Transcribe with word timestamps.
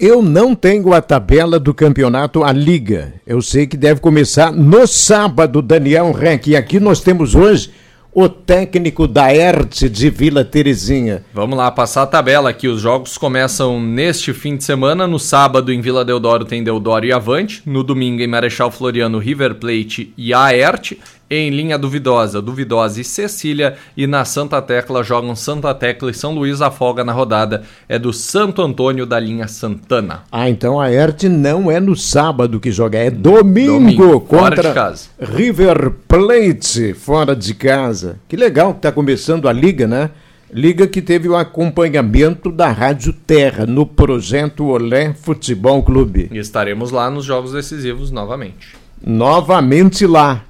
Eu 0.00 0.22
não 0.22 0.54
tenho 0.54 0.94
a 0.94 1.02
tabela 1.02 1.60
do 1.60 1.74
campeonato 1.74 2.42
A 2.42 2.52
Liga. 2.52 3.12
Eu 3.26 3.42
sei 3.42 3.66
que 3.66 3.76
deve 3.76 4.00
começar 4.00 4.50
no 4.50 4.86
sábado, 4.86 5.60
Daniel 5.60 6.10
Renck. 6.10 6.48
E 6.48 6.56
aqui 6.56 6.80
nós 6.80 7.00
temos 7.00 7.34
hoje 7.34 7.70
o 8.10 8.26
técnico 8.26 9.06
da 9.06 9.30
ERT 9.30 9.90
de 9.90 10.08
Vila 10.08 10.42
Terezinha. 10.42 11.22
Vamos 11.34 11.58
lá, 11.58 11.70
passar 11.70 12.04
a 12.04 12.06
tabela 12.06 12.48
aqui. 12.48 12.66
Os 12.66 12.80
jogos 12.80 13.18
começam 13.18 13.78
neste 13.78 14.32
fim 14.32 14.56
de 14.56 14.64
semana. 14.64 15.06
No 15.06 15.18
sábado, 15.18 15.70
em 15.70 15.82
Vila 15.82 16.02
Deodoro, 16.02 16.46
tem 16.46 16.64
Deodoro 16.64 17.04
e 17.04 17.12
Avante. 17.12 17.60
No 17.66 17.84
domingo, 17.84 18.22
em 18.22 18.26
Marechal 18.26 18.70
Floriano, 18.70 19.18
River 19.18 19.56
Plate 19.56 20.14
e 20.16 20.32
Aert. 20.32 20.94
Em 21.32 21.48
linha 21.48 21.78
duvidosa, 21.78 22.42
Duvidosa 22.42 23.00
e 23.00 23.04
Cecília. 23.04 23.76
E 23.96 24.04
na 24.04 24.24
Santa 24.24 24.60
Tecla 24.60 25.04
jogam 25.04 25.36
Santa 25.36 25.72
Tecla 25.72 26.10
e 26.10 26.14
São 26.14 26.34
Luís. 26.34 26.60
A 26.60 26.72
folga 26.72 27.04
na 27.04 27.12
rodada 27.12 27.62
é 27.88 28.00
do 28.00 28.12
Santo 28.12 28.60
Antônio 28.60 29.06
da 29.06 29.20
linha 29.20 29.46
Santana. 29.46 30.24
Ah, 30.32 30.50
então 30.50 30.80
a 30.80 30.90
ERT 30.90 31.24
não 31.28 31.70
é 31.70 31.78
no 31.78 31.94
sábado 31.94 32.58
que 32.58 32.72
joga, 32.72 32.98
é 32.98 33.10
domingo, 33.10 33.74
Domingo, 33.74 34.20
contra 34.22 34.56
fora 34.56 34.68
de 34.68 34.74
casa. 34.74 35.08
River 35.20 35.92
Plate, 36.08 36.94
fora 36.94 37.36
de 37.36 37.54
casa. 37.54 38.18
Que 38.26 38.34
legal 38.36 38.72
que 38.72 38.78
está 38.80 38.90
começando 38.90 39.48
a 39.48 39.52
liga, 39.52 39.86
né? 39.86 40.10
Liga 40.52 40.88
que 40.88 41.00
teve 41.00 41.28
o 41.28 41.36
acompanhamento 41.36 42.50
da 42.50 42.72
Rádio 42.72 43.12
Terra 43.12 43.64
no 43.66 43.86
projeto 43.86 44.66
Olé 44.66 45.14
Futebol 45.14 45.80
Clube. 45.84 46.28
E 46.32 46.38
estaremos 46.38 46.90
lá 46.90 47.08
nos 47.08 47.24
jogos 47.24 47.52
decisivos 47.52 48.10
novamente. 48.10 48.74
novamente 49.00 50.04
lá. 50.08 50.44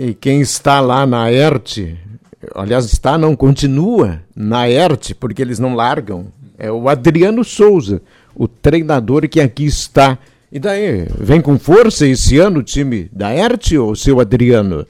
E 0.00 0.14
quem 0.14 0.40
está 0.40 0.78
lá 0.78 1.04
na 1.04 1.28
ERT, 1.28 1.96
aliás, 2.54 2.84
está, 2.84 3.18
não, 3.18 3.34
continua 3.34 4.22
na 4.32 4.70
ERT, 4.70 5.14
porque 5.18 5.42
eles 5.42 5.58
não 5.58 5.74
largam, 5.74 6.26
é 6.56 6.70
o 6.70 6.88
Adriano 6.88 7.42
Souza, 7.42 8.00
o 8.32 8.46
treinador 8.46 9.28
que 9.28 9.40
aqui 9.40 9.64
está. 9.64 10.16
E 10.52 10.60
daí, 10.60 11.08
vem 11.18 11.40
com 11.40 11.58
força 11.58 12.06
esse 12.06 12.38
ano 12.38 12.60
o 12.60 12.62
time 12.62 13.10
da 13.12 13.34
ERT, 13.34 13.76
ou 13.76 13.96
seu 13.96 14.20
Adriano? 14.20 14.86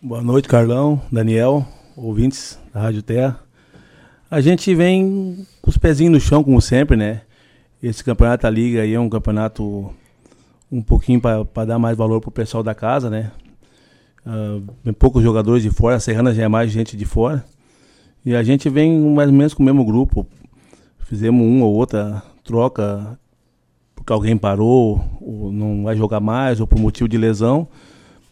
Boa 0.00 0.22
noite, 0.22 0.48
Carlão, 0.48 1.02
Daniel, 1.12 1.68
ouvintes 1.94 2.58
da 2.72 2.80
Rádio 2.80 3.02
Terra. 3.02 3.38
A 4.30 4.40
gente 4.40 4.74
vem 4.74 5.46
com 5.60 5.68
os 5.68 5.76
pezinhos 5.76 6.14
no 6.14 6.18
chão, 6.18 6.42
como 6.42 6.62
sempre, 6.62 6.96
né? 6.96 7.20
Esse 7.82 8.02
campeonato 8.02 8.44
da 8.44 8.50
Liga 8.50 8.80
aí 8.80 8.94
é 8.94 9.00
um 9.00 9.10
campeonato 9.10 9.92
um 10.72 10.80
pouquinho 10.80 11.20
para 11.20 11.66
dar 11.66 11.78
mais 11.78 11.94
valor 11.94 12.22
pro 12.22 12.30
pessoal 12.30 12.62
da 12.62 12.74
casa, 12.74 13.10
né? 13.10 13.32
Tem 14.84 14.92
poucos 14.92 15.22
jogadores 15.22 15.62
de 15.62 15.70
fora, 15.70 15.96
a 15.96 16.00
Serrana 16.00 16.34
já 16.34 16.44
é 16.44 16.48
mais 16.48 16.70
gente 16.70 16.96
de 16.96 17.04
fora. 17.04 17.44
E 18.24 18.34
a 18.34 18.42
gente 18.42 18.68
vem 18.68 19.00
mais 19.00 19.28
ou 19.28 19.34
menos 19.34 19.54
com 19.54 19.62
o 19.62 19.66
mesmo 19.66 19.84
grupo. 19.84 20.26
Fizemos 21.00 21.44
uma 21.44 21.64
ou 21.64 21.74
outra 21.74 22.22
troca 22.44 23.18
porque 23.94 24.12
alguém 24.12 24.36
parou, 24.36 25.04
ou 25.20 25.52
não 25.52 25.84
vai 25.84 25.94
jogar 25.94 26.20
mais, 26.20 26.58
ou 26.58 26.66
por 26.66 26.78
motivo 26.78 27.08
de 27.08 27.18
lesão. 27.18 27.68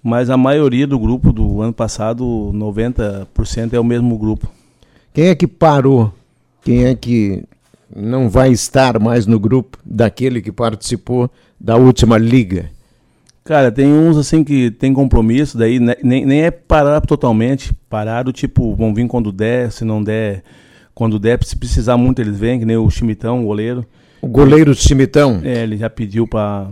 Mas 0.02 0.30
a 0.30 0.36
maioria 0.36 0.86
do 0.86 0.98
grupo 0.98 1.32
do 1.32 1.60
ano 1.60 1.72
passado, 1.72 2.24
90% 2.54 3.74
é 3.74 3.80
o 3.80 3.84
mesmo 3.84 4.16
grupo. 4.16 4.48
Quem 5.12 5.26
é 5.26 5.34
que 5.34 5.46
parou? 5.46 6.12
Quem 6.62 6.84
é 6.86 6.94
que 6.94 7.44
não 7.94 8.30
vai 8.30 8.50
estar 8.50 8.98
mais 8.98 9.26
no 9.26 9.38
grupo 9.38 9.78
daquele 9.84 10.40
que 10.40 10.52
participou 10.52 11.30
da 11.60 11.76
última 11.76 12.16
liga? 12.16 12.70
Cara, 13.48 13.72
tem 13.72 13.90
uns 13.90 14.18
assim 14.18 14.44
que 14.44 14.70
tem 14.70 14.92
compromisso, 14.92 15.56
daí 15.56 15.80
ne- 15.80 15.96
nem, 16.02 16.26
nem 16.26 16.42
é 16.42 16.50
parar 16.50 17.00
totalmente. 17.00 17.72
Parado, 17.88 18.30
tipo, 18.30 18.74
vão 18.74 18.92
vir 18.92 19.08
quando 19.08 19.32
der, 19.32 19.72
se 19.72 19.86
não 19.86 20.04
der, 20.04 20.42
quando 20.94 21.18
der, 21.18 21.42
se 21.42 21.56
precisar 21.56 21.96
muito 21.96 22.20
eles 22.20 22.38
vêm, 22.38 22.58
que 22.58 22.66
nem 22.66 22.76
o 22.76 22.90
Chimitão, 22.90 23.40
o 23.42 23.46
goleiro. 23.46 23.86
O 24.20 24.26
goleiro 24.28 24.74
Chimitão? 24.74 25.40
É, 25.42 25.62
ele 25.62 25.78
já 25.78 25.88
pediu 25.88 26.28
pra. 26.28 26.68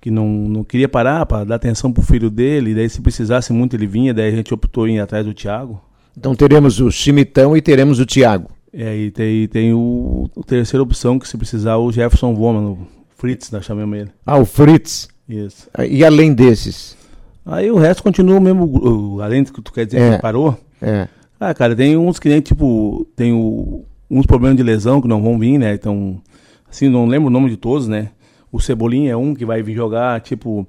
que 0.00 0.08
não, 0.08 0.28
não 0.28 0.62
queria 0.62 0.88
parar, 0.88 1.26
pra 1.26 1.42
dar 1.42 1.56
atenção 1.56 1.92
pro 1.92 2.00
filho 2.00 2.30
dele, 2.30 2.76
daí 2.76 2.88
se 2.88 3.00
precisasse 3.00 3.52
muito 3.52 3.74
ele 3.74 3.88
vinha, 3.88 4.14
daí 4.14 4.28
a 4.32 4.36
gente 4.36 4.54
optou 4.54 4.86
em 4.86 4.98
ir 4.98 5.00
atrás 5.00 5.26
do 5.26 5.34
Thiago. 5.34 5.80
Então 6.16 6.32
teremos 6.32 6.78
o 6.80 6.92
Chimitão 6.92 7.56
e 7.56 7.60
teremos 7.60 7.98
o 7.98 8.06
Thiago. 8.06 8.48
É, 8.72 8.96
e 8.96 9.10
tem, 9.10 9.48
tem 9.48 9.72
o, 9.74 10.30
o 10.36 10.44
terceira 10.44 10.80
opção, 10.84 11.18
que 11.18 11.26
se 11.26 11.36
precisar, 11.36 11.76
o 11.78 11.90
Jefferson 11.90 12.34
Voma, 12.36 12.60
o 12.60 12.78
Fritz, 13.16 13.50
nós 13.50 13.64
chamamos 13.64 13.98
ele. 13.98 14.10
Ah, 14.24 14.38
o 14.38 14.44
Fritz. 14.44 15.08
Isso. 15.28 15.68
E 15.88 16.04
além 16.04 16.32
desses? 16.32 16.96
Aí 17.44 17.70
o 17.70 17.76
resto 17.76 18.02
continua 18.02 18.38
o 18.38 18.40
mesmo, 18.40 19.20
além 19.22 19.42
do 19.42 19.52
que 19.52 19.60
tu 19.62 19.72
quer 19.72 19.86
dizer 19.86 20.00
É. 20.00 20.16
que 20.16 20.22
parou. 20.22 20.58
É. 20.80 21.08
Ah, 21.40 21.54
cara, 21.54 21.74
tem 21.74 21.96
uns 21.96 22.18
que 22.18 22.28
nem, 22.28 22.40
tipo, 22.40 23.06
tem 23.14 23.32
o- 23.32 23.84
uns 24.10 24.26
problemas 24.26 24.56
de 24.56 24.62
lesão 24.62 25.00
que 25.00 25.08
não 25.08 25.22
vão 25.22 25.38
vir, 25.38 25.58
né? 25.58 25.74
Então, 25.74 26.20
assim, 26.68 26.88
não 26.88 27.06
lembro 27.06 27.28
o 27.28 27.30
nome 27.30 27.48
de 27.50 27.56
todos, 27.56 27.86
né? 27.88 28.10
O 28.50 28.60
Cebolinha 28.60 29.12
é 29.12 29.16
um 29.16 29.34
que 29.34 29.44
vai 29.44 29.62
vir 29.62 29.74
jogar, 29.74 30.20
tipo, 30.20 30.66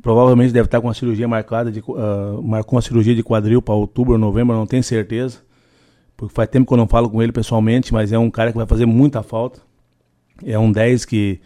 provavelmente 0.00 0.52
deve 0.52 0.66
estar 0.66 0.80
com 0.80 0.86
uma 0.88 0.94
cirurgia 0.94 1.28
marcada, 1.28 1.70
de, 1.70 1.82
ah, 1.96 2.38
marcou 2.42 2.76
uma 2.76 2.82
cirurgia 2.82 3.14
de 3.14 3.22
quadril 3.22 3.60
para 3.62 3.74
outubro 3.74 4.12
ou 4.14 4.18
novembro, 4.18 4.56
não 4.56 4.66
tenho 4.66 4.82
certeza. 4.82 5.38
Porque 6.16 6.34
faz 6.34 6.48
tempo 6.48 6.66
que 6.66 6.72
eu 6.72 6.76
não 6.78 6.86
falo 6.88 7.10
com 7.10 7.22
ele 7.22 7.32
pessoalmente, 7.32 7.92
mas 7.92 8.12
é 8.12 8.18
um 8.18 8.30
cara 8.30 8.50
que 8.52 8.58
vai 8.58 8.66
fazer 8.66 8.86
muita 8.86 9.22
falta. 9.22 9.60
É 10.44 10.58
um 10.58 10.70
10 10.70 11.04
que 11.04 11.40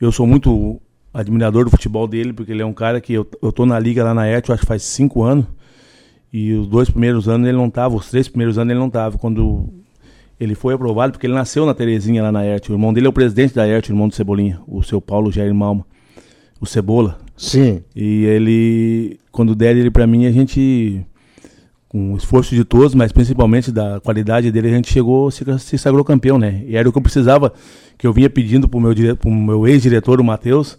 eu 0.00 0.10
sou 0.12 0.26
muito 0.26 0.80
admirador 1.12 1.64
do 1.64 1.70
futebol 1.70 2.06
dele, 2.06 2.32
porque 2.32 2.52
ele 2.52 2.62
é 2.62 2.66
um 2.66 2.72
cara 2.72 3.00
que 3.00 3.12
eu, 3.12 3.26
eu 3.42 3.52
tô 3.52 3.66
na 3.66 3.78
liga 3.78 4.02
lá 4.04 4.14
na 4.14 4.26
ET, 4.26 4.48
acho 4.50 4.60
que 4.62 4.66
faz 4.66 4.82
cinco 4.82 5.22
anos. 5.22 5.46
E 6.32 6.52
os 6.54 6.66
dois 6.66 6.88
primeiros 6.88 7.28
anos 7.28 7.46
ele 7.46 7.56
não 7.56 7.68
tava, 7.68 7.94
os 7.94 8.10
três 8.10 8.26
primeiros 8.28 8.56
anos 8.58 8.70
ele 8.70 8.80
não 8.80 8.88
tava. 8.88 9.18
Quando 9.18 9.68
ele 10.40 10.54
foi 10.54 10.74
aprovado, 10.74 11.12
porque 11.12 11.26
ele 11.26 11.34
nasceu 11.34 11.66
na 11.66 11.74
Terezinha 11.74 12.22
lá 12.22 12.32
na 12.32 12.44
ERT. 12.44 12.70
O 12.70 12.72
irmão 12.72 12.92
dele 12.92 13.06
é 13.06 13.10
o 13.10 13.12
presidente 13.12 13.54
da 13.54 13.68
ERT, 13.68 13.90
o 13.90 13.92
irmão 13.92 14.08
do 14.08 14.14
Cebolinha, 14.14 14.60
o 14.66 14.82
seu 14.82 15.00
Paulo 15.00 15.30
Jair 15.30 15.54
Malma, 15.54 15.84
o 16.60 16.66
Cebola. 16.66 17.18
Sim. 17.36 17.82
E 17.94 18.24
ele, 18.24 19.20
quando 19.30 19.54
deram 19.54 19.80
ele 19.80 19.90
pra 19.90 20.06
mim, 20.06 20.24
a 20.26 20.32
gente, 20.32 21.04
com 21.88 22.14
o 22.14 22.16
esforço 22.16 22.54
de 22.54 22.64
todos, 22.64 22.94
mas 22.94 23.12
principalmente 23.12 23.70
da 23.70 24.00
qualidade 24.00 24.50
dele, 24.50 24.68
a 24.68 24.72
gente 24.72 24.90
chegou, 24.92 25.30
se, 25.30 25.44
se 25.58 25.76
sagrou 25.76 26.02
campeão, 26.04 26.38
né? 26.38 26.64
E 26.66 26.76
era 26.76 26.88
o 26.88 26.92
que 26.92 26.98
eu 26.98 27.02
precisava, 27.02 27.52
que 27.98 28.06
eu 28.06 28.12
vinha 28.12 28.30
pedindo 28.30 28.66
pro 28.68 28.80
meu, 28.80 28.94
dire- 28.94 29.14
pro 29.14 29.30
meu 29.30 29.68
ex-diretor, 29.68 30.20
o 30.20 30.24
Matheus, 30.24 30.78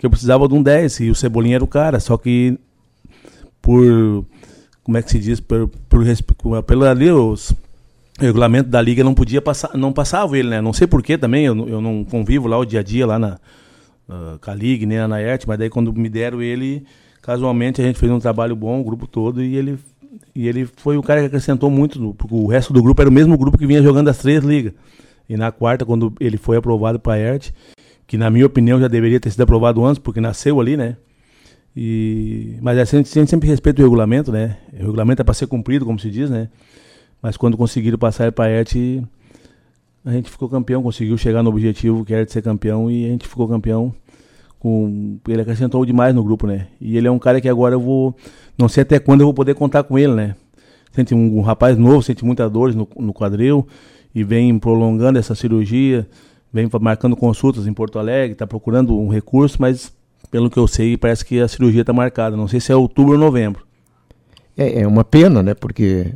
que 0.00 0.06
eu 0.06 0.10
precisava 0.10 0.48
de 0.48 0.54
um 0.54 0.62
10, 0.62 1.00
e 1.00 1.10
o 1.10 1.14
Cebolinha 1.14 1.56
era 1.56 1.64
o 1.64 1.66
cara, 1.66 2.00
só 2.00 2.16
que 2.16 2.58
por, 3.60 4.24
como 4.82 4.96
é 4.96 5.02
que 5.02 5.10
se 5.10 5.18
diz, 5.18 5.40
por, 5.40 5.68
por, 5.90 6.02
pelo 6.62 6.86
ali, 6.86 7.10
os 7.10 7.54
regulamento 8.18 8.70
da 8.70 8.80
liga 8.80 9.04
não 9.04 9.12
podia 9.12 9.42
passar, 9.42 9.76
não 9.76 9.92
passava 9.92 10.38
ele, 10.38 10.48
né? 10.48 10.60
Não 10.62 10.72
sei 10.72 10.86
porquê 10.86 11.18
também, 11.18 11.44
eu, 11.44 11.68
eu 11.68 11.82
não 11.82 12.02
convivo 12.02 12.48
lá 12.48 12.56
o 12.56 12.64
dia 12.64 12.80
a 12.80 12.82
dia 12.82 13.06
lá 13.06 13.18
na, 13.18 13.38
na 14.08 14.38
com 14.40 14.50
a 14.50 14.54
liga, 14.54 14.86
nem 14.86 14.96
na 14.96 15.06
Naert, 15.06 15.44
mas 15.46 15.58
daí 15.58 15.68
quando 15.68 15.92
me 15.92 16.08
deram 16.08 16.40
ele, 16.40 16.82
casualmente 17.20 17.82
a 17.82 17.84
gente 17.84 17.98
fez 17.98 18.10
um 18.10 18.18
trabalho 18.18 18.56
bom, 18.56 18.80
o 18.80 18.84
grupo 18.84 19.06
todo, 19.06 19.42
e 19.42 19.54
ele 19.54 19.78
e 20.34 20.48
ele 20.48 20.64
foi 20.64 20.96
o 20.96 21.02
cara 21.02 21.20
que 21.20 21.26
acrescentou 21.26 21.68
muito, 21.68 22.14
porque 22.14 22.34
o 22.34 22.46
resto 22.46 22.72
do 22.72 22.82
grupo 22.82 23.02
era 23.02 23.10
o 23.10 23.12
mesmo 23.12 23.36
grupo 23.36 23.58
que 23.58 23.66
vinha 23.66 23.82
jogando 23.82 24.08
as 24.08 24.16
três 24.16 24.42
ligas. 24.42 24.72
E 25.28 25.36
na 25.36 25.52
quarta, 25.52 25.84
quando 25.84 26.14
ele 26.18 26.38
foi 26.38 26.56
aprovado 26.56 26.98
para 26.98 27.12
a 27.12 27.18
ERT, 27.18 27.52
que 28.10 28.18
na 28.18 28.28
minha 28.28 28.44
opinião 28.44 28.80
já 28.80 28.88
deveria 28.88 29.20
ter 29.20 29.30
sido 29.30 29.42
aprovado 29.42 29.84
antes, 29.84 30.00
porque 30.00 30.20
nasceu 30.20 30.60
ali, 30.60 30.76
né? 30.76 30.96
E, 31.76 32.56
mas 32.60 32.76
a 32.76 32.82
gente, 32.82 33.16
a 33.16 33.22
gente 33.22 33.30
sempre 33.30 33.48
respeita 33.48 33.80
o 33.80 33.84
regulamento, 33.84 34.32
né? 34.32 34.56
O 34.72 34.78
regulamento 34.78 35.22
é 35.22 35.24
para 35.24 35.32
ser 35.32 35.46
cumprido, 35.46 35.86
como 35.86 35.96
se 35.96 36.10
diz, 36.10 36.28
né? 36.28 36.48
Mas 37.22 37.36
quando 37.36 37.56
conseguiram 37.56 37.96
passar 37.96 38.32
para 38.32 38.46
a 38.46 38.50
ERT, 38.50 39.04
a 40.04 40.10
gente 40.10 40.28
ficou 40.28 40.48
campeão, 40.48 40.82
conseguiu 40.82 41.16
chegar 41.16 41.40
no 41.44 41.50
objetivo 41.50 42.04
que 42.04 42.12
era 42.12 42.26
de 42.26 42.32
ser 42.32 42.42
campeão 42.42 42.90
e 42.90 43.04
a 43.04 43.10
gente 43.10 43.28
ficou 43.28 43.46
campeão. 43.46 43.94
Com, 44.58 45.20
ele 45.28 45.42
acrescentou 45.42 45.86
demais 45.86 46.12
no 46.12 46.24
grupo, 46.24 46.48
né? 46.48 46.66
E 46.80 46.96
ele 46.96 47.06
é 47.06 47.10
um 47.12 47.18
cara 47.18 47.40
que 47.40 47.48
agora 47.48 47.76
eu 47.76 47.80
vou. 47.80 48.12
Não 48.58 48.68
sei 48.68 48.82
até 48.82 48.98
quando 48.98 49.20
eu 49.20 49.26
vou 49.28 49.34
poder 49.34 49.54
contar 49.54 49.84
com 49.84 49.96
ele, 49.96 50.14
né? 50.14 50.34
Sente 50.90 51.14
um, 51.14 51.38
um 51.38 51.42
rapaz 51.42 51.78
novo, 51.78 52.02
sente 52.02 52.24
muitas 52.24 52.50
dores 52.50 52.74
no, 52.74 52.88
no 52.98 53.14
quadril 53.14 53.68
e 54.12 54.24
vem 54.24 54.58
prolongando 54.58 55.16
essa 55.16 55.36
cirurgia, 55.36 56.08
vem 56.52 56.68
marcando 56.80 57.16
consultas 57.16 57.66
em 57.66 57.72
Porto 57.72 57.98
Alegre, 57.98 58.32
está 58.32 58.46
procurando 58.46 58.98
um 58.98 59.08
recurso, 59.08 59.56
mas 59.60 59.92
pelo 60.30 60.50
que 60.50 60.58
eu 60.58 60.66
sei, 60.66 60.96
parece 60.96 61.24
que 61.24 61.40
a 61.40 61.48
cirurgia 61.48 61.80
está 61.80 61.92
marcada. 61.92 62.36
Não 62.36 62.48
sei 62.48 62.60
se 62.60 62.72
é 62.72 62.76
outubro 62.76 63.14
ou 63.14 63.18
novembro. 63.18 63.64
É, 64.56 64.82
é 64.82 64.86
uma 64.86 65.04
pena, 65.04 65.42
né? 65.42 65.54
Porque 65.54 66.12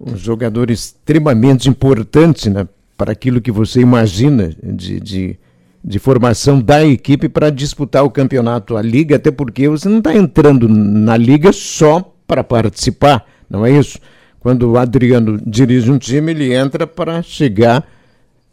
um 0.00 0.16
jogador 0.16 0.70
extremamente 0.70 1.68
importante 1.68 2.50
né? 2.50 2.66
para 2.96 3.12
aquilo 3.12 3.40
que 3.40 3.52
você 3.52 3.80
imagina 3.80 4.54
de, 4.62 5.00
de, 5.00 5.38
de 5.82 5.98
formação 5.98 6.60
da 6.60 6.84
equipe 6.84 7.28
para 7.28 7.50
disputar 7.50 8.04
o 8.04 8.10
campeonato, 8.10 8.76
a 8.76 8.82
liga, 8.82 9.16
até 9.16 9.30
porque 9.30 9.68
você 9.68 9.88
não 9.88 9.98
está 9.98 10.14
entrando 10.14 10.68
na 10.68 11.16
liga 11.16 11.52
só 11.52 12.14
para 12.26 12.42
participar, 12.42 13.26
não 13.48 13.64
é 13.64 13.70
isso? 13.72 13.98
Quando 14.40 14.70
o 14.70 14.78
Adriano 14.78 15.40
dirige 15.46 15.90
um 15.90 15.98
time, 15.98 16.32
ele 16.32 16.52
entra 16.52 16.86
para 16.86 17.22
chegar 17.22 17.86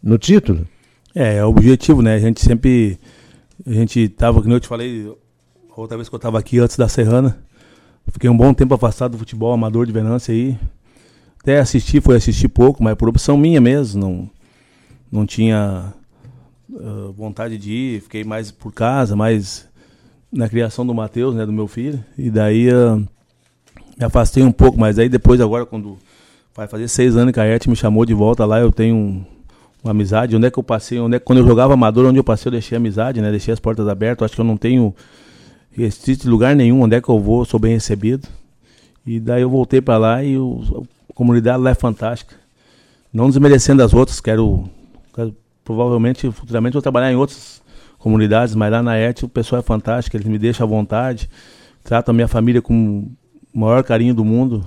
no 0.04 0.18
título. 0.18 0.68
É, 1.16 1.38
é 1.38 1.46
o 1.46 1.50
objetivo, 1.50 2.02
né? 2.02 2.16
A 2.16 2.20
gente 2.20 2.42
sempre. 2.42 3.00
A 3.66 3.74
gente 3.74 4.08
tava, 4.10 4.42
como 4.42 4.54
eu 4.54 4.60
te 4.60 4.68
falei, 4.68 5.12
outra 5.76 5.98
vez 5.98 6.08
que 6.08 6.16
eu 6.16 6.20
tava 6.20 6.40
aqui 6.40 6.60
antes 6.60 6.78
da 6.78 6.88
Serrana, 6.88 7.38
fiquei 8.12 8.30
um 8.30 8.38
bom 8.38 8.54
tempo 8.54 8.74
afastado 8.74 9.14
do 9.14 9.18
futebol 9.18 9.52
amador 9.52 9.86
de 9.86 9.92
Venância 9.92 10.34
aí. 10.34 10.58
Até 11.42 11.60
assisti, 11.60 12.02
foi 12.02 12.16
assistir 12.16 12.48
pouco, 12.50 12.84
mas 12.84 12.96
por 12.96 13.10
opção 13.10 13.38
minha 13.38 13.60
mesmo. 13.60 14.02
Não, 14.02 14.30
não 15.12 15.26
tinha 15.26 15.94
uh, 16.70 17.12
vontade 17.14 17.58
de 17.58 17.72
ir, 17.72 18.02
fiquei 18.02 18.24
mais 18.24 18.52
por 18.52 18.74
casa, 18.74 19.16
mais 19.16 19.68
na 20.32 20.48
criação 20.48 20.86
do 20.86 20.94
Matheus, 20.94 21.36
né, 21.36 21.46
do 21.46 21.54
meu 21.54 21.68
filho. 21.68 22.04
E 22.18 22.30
daí 22.30 22.70
uh, 22.72 22.98
me 23.98 24.06
afastei 24.06 24.44
um 24.44 24.52
pouco, 24.52 24.80
mas 24.80 25.00
aí 25.00 25.10
depois 25.10 25.42
agora 25.42 25.66
quando 25.66 25.98
vai 26.56 26.68
fazer 26.68 26.88
seis 26.88 27.16
anos 27.16 27.34
que 27.34 27.40
a 27.40 27.46
Erte 27.46 27.70
me 27.70 27.76
chamou 27.76 28.06
de 28.06 28.14
volta 28.14 28.46
lá, 28.46 28.60
eu 28.60 28.72
tenho 28.72 28.96
um, 28.96 29.26
uma 29.84 29.92
amizade. 29.92 30.36
Onde 30.36 30.48
é 30.48 30.52
que 30.52 30.60
eu 30.60 30.64
passei? 30.64 31.00
Onde 31.00 31.16
é, 31.16 31.20
quando 31.20 31.40
eu 31.40 31.48
jogava 31.48 31.74
amador, 31.74 32.06
onde 32.06 32.20
eu 32.20 32.24
passei, 32.24 32.50
eu 32.50 32.52
deixei 32.52 32.78
amizade, 32.78 33.22
né? 33.22 33.32
Deixei 33.32 33.54
as 33.54 33.60
portas 33.60 33.88
abertas. 33.88 34.26
Acho 34.26 34.36
que 34.36 34.42
eu 34.42 34.46
não 34.46 34.58
tenho 34.58 34.94
restrito 35.72 36.30
lugar 36.30 36.56
nenhum. 36.56 36.82
Onde 36.82 36.96
é 36.96 37.02
que 37.02 37.10
eu 37.10 37.20
vou, 37.20 37.46
sou 37.46 37.60
bem 37.60 37.74
recebido. 37.74 38.28
E 39.06 39.20
daí 39.20 39.42
eu 39.42 39.50
voltei 39.50 39.82
para 39.82 39.98
lá 39.98 40.24
e 40.24 40.38
o, 40.38 40.86
a 41.10 41.14
comunidade 41.14 41.64
lá 41.64 41.72
é 41.72 41.76
fantástica. 41.76 42.36
Não 43.12 43.28
desmerecendo 43.28 43.82
as 43.82 43.94
outras, 43.94 44.22
quero, 44.22 44.70
quero 45.14 45.36
provavelmente, 45.64 46.30
futuramente, 46.32 46.74
vou 46.74 46.82
trabalhar 46.82 47.12
em 47.12 47.16
outras 47.16 47.60
comunidades, 47.98 48.54
mas 48.54 48.72
lá 48.72 48.84
na 48.84 48.98
ET 48.98 49.24
o 49.24 49.28
pessoal 49.28 49.60
é 49.60 49.64
fantástico, 49.64 50.16
eles 50.16 50.28
me 50.28 50.38
deixam 50.38 50.66
à 50.66 50.70
vontade, 50.70 51.30
tratam 51.84 52.14
a 52.14 52.16
minha 52.16 52.28
família 52.28 52.62
com 52.62 53.10
o 53.54 53.60
maior 53.60 53.84
carinho 53.84 54.14
do 54.14 54.24
mundo. 54.24 54.64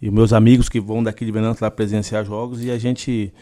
E 0.00 0.10
meus 0.10 0.32
amigos 0.32 0.68
que 0.68 0.80
vão 0.80 1.02
daqui 1.02 1.24
de 1.24 1.32
Venâncio 1.32 1.64
lá 1.64 1.70
presenciar 1.70 2.24
jogos 2.24 2.62
e 2.62 2.70
a 2.70 2.78
gente 2.78 3.32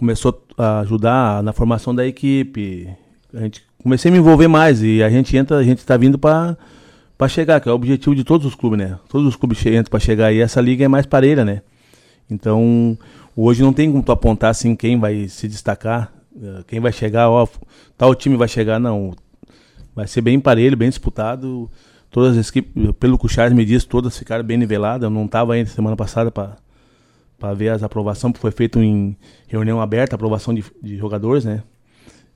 começou 0.00 0.42
a 0.56 0.80
ajudar 0.80 1.42
na 1.42 1.52
formação 1.52 1.94
da 1.94 2.06
equipe. 2.06 2.88
A 3.34 3.40
gente 3.40 3.62
comecei 3.82 4.10
a 4.10 4.12
me 4.12 4.18
envolver 4.18 4.48
mais 4.48 4.82
e 4.82 5.02
a 5.02 5.10
gente 5.10 5.36
entra, 5.36 5.58
a 5.58 5.62
gente 5.62 5.78
está 5.78 5.94
vindo 5.94 6.18
para 6.18 6.56
para 7.18 7.28
chegar, 7.28 7.60
que 7.60 7.68
é 7.68 7.72
o 7.72 7.74
objetivo 7.74 8.16
de 8.16 8.24
todos 8.24 8.46
os 8.46 8.54
clubes, 8.54 8.78
né? 8.78 8.98
Todos 9.10 9.26
os 9.26 9.36
clubes 9.36 9.60
entram 9.66 9.90
para 9.90 10.00
chegar 10.00 10.32
e 10.32 10.40
essa 10.40 10.58
liga 10.58 10.86
é 10.86 10.88
mais 10.88 11.04
parelha, 11.04 11.44
né? 11.44 11.60
Então, 12.30 12.96
hoje 13.36 13.62
não 13.62 13.74
tem 13.74 13.92
como 13.92 14.02
tu 14.02 14.10
apontar 14.10 14.50
assim 14.50 14.74
quem 14.74 14.98
vai 14.98 15.28
se 15.28 15.46
destacar, 15.46 16.10
eh, 16.34 16.64
quem 16.66 16.80
vai 16.80 16.92
chegar, 16.92 17.28
ó, 17.28 17.46
tal 17.98 18.14
time 18.14 18.38
vai 18.38 18.48
chegar, 18.48 18.80
não. 18.80 19.14
Vai 19.94 20.06
ser 20.06 20.22
bem 20.22 20.40
parelho, 20.40 20.78
bem 20.78 20.88
disputado. 20.88 21.70
Todas 22.10 22.38
as 22.38 22.48
equipes, 22.48 22.72
pelo 22.98 23.18
que 23.18 23.26
o 23.26 23.28
Charles 23.28 23.54
me 23.54 23.66
disse, 23.66 23.86
todas 23.86 24.16
ficaram 24.16 24.42
bem 24.42 24.56
niveladas. 24.56 25.02
Eu 25.02 25.10
não 25.10 25.26
estava 25.26 25.52
ainda 25.52 25.68
semana 25.68 25.96
passada 25.96 26.30
para 26.30 26.56
para 27.40 27.54
ver 27.54 27.70
as 27.70 27.82
aprovações, 27.82 28.32
porque 28.32 28.42
foi 28.42 28.50
feito 28.50 28.78
em 28.80 29.16
reunião 29.48 29.80
aberta, 29.80 30.14
aprovação 30.14 30.52
de, 30.52 30.62
de 30.80 30.98
jogadores, 30.98 31.44
né? 31.44 31.62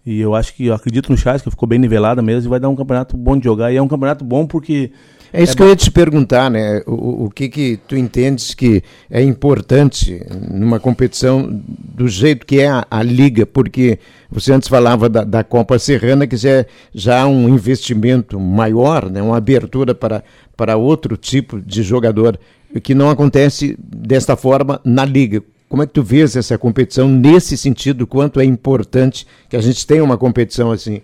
E 0.06 0.20
eu 0.20 0.34
acho 0.34 0.54
que, 0.54 0.66
eu 0.66 0.74
acredito 0.74 1.10
no 1.10 1.16
Charles, 1.16 1.42
que 1.42 1.50
ficou 1.50 1.68
bem 1.68 1.78
nivelada 1.78 2.20
mesmo, 2.20 2.48
e 2.48 2.50
vai 2.50 2.60
dar 2.60 2.68
um 2.68 2.76
campeonato 2.76 3.16
bom 3.16 3.38
de 3.38 3.44
jogar. 3.44 3.72
E 3.72 3.76
é 3.76 3.82
um 3.82 3.88
campeonato 3.88 4.24
bom 4.24 4.46
porque. 4.46 4.90
É 5.32 5.42
isso 5.42 5.54
é 5.54 5.56
que 5.56 5.62
eu 5.62 5.68
ia 5.68 5.76
te 5.76 5.90
perguntar, 5.90 6.50
né? 6.50 6.82
O, 6.86 7.24
o 7.24 7.30
que 7.30 7.48
que 7.48 7.78
tu 7.88 7.96
entendes 7.96 8.54
que 8.54 8.82
é 9.10 9.22
importante 9.22 10.22
numa 10.50 10.78
competição 10.78 11.48
do 11.66 12.06
jeito 12.06 12.46
que 12.46 12.60
é 12.60 12.68
a, 12.68 12.86
a 12.90 13.02
Liga? 13.02 13.46
Porque 13.46 13.98
você 14.30 14.52
antes 14.52 14.68
falava 14.68 15.08
da, 15.08 15.24
da 15.24 15.42
Copa 15.42 15.78
Serrana, 15.78 16.26
que 16.26 16.36
já 16.36 16.50
é 16.50 16.66
já 16.94 17.26
um 17.26 17.48
investimento 17.48 18.38
maior, 18.38 19.10
né? 19.10 19.22
Uma 19.22 19.38
abertura 19.38 19.94
para, 19.94 20.22
para 20.56 20.76
outro 20.76 21.16
tipo 21.16 21.60
de 21.60 21.82
jogador 21.82 22.38
que 22.80 22.94
não 22.94 23.10
acontece 23.10 23.76
desta 23.78 24.36
forma 24.36 24.80
na 24.84 25.04
Liga. 25.04 25.42
Como 25.68 25.82
é 25.82 25.86
que 25.86 25.92
tu 25.92 26.02
vês 26.02 26.36
essa 26.36 26.58
competição 26.58 27.08
nesse 27.08 27.56
sentido? 27.56 28.06
Quanto 28.06 28.40
é 28.40 28.44
importante 28.44 29.26
que 29.48 29.56
a 29.56 29.60
gente 29.60 29.86
tenha 29.86 30.04
uma 30.04 30.18
competição 30.18 30.70
assim? 30.70 31.00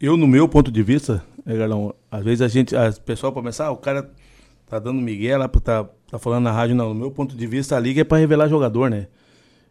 Eu, 0.00 0.16
no 0.16 0.26
meu 0.26 0.48
ponto 0.48 0.70
de 0.70 0.82
vista, 0.82 1.24
é, 1.46 1.56
Galão, 1.56 1.94
às 2.10 2.24
vezes 2.24 2.42
a 2.42 2.48
gente, 2.48 2.74
as 2.76 2.98
pessoal 2.98 3.32
começar, 3.32 3.66
ah, 3.66 3.70
o 3.70 3.76
cara 3.76 4.10
tá 4.68 4.78
dando 4.78 5.00
migué 5.00 5.36
lá, 5.36 5.48
tá, 5.48 5.84
tá 6.10 6.18
falando 6.18 6.44
na 6.44 6.52
rádio, 6.52 6.74
não. 6.74 6.88
No 6.88 6.94
meu 6.94 7.10
ponto 7.10 7.36
de 7.36 7.46
vista, 7.46 7.76
a 7.76 7.80
liga 7.80 8.00
é 8.00 8.04
para 8.04 8.18
revelar 8.18 8.48
jogador, 8.48 8.90
né? 8.90 9.06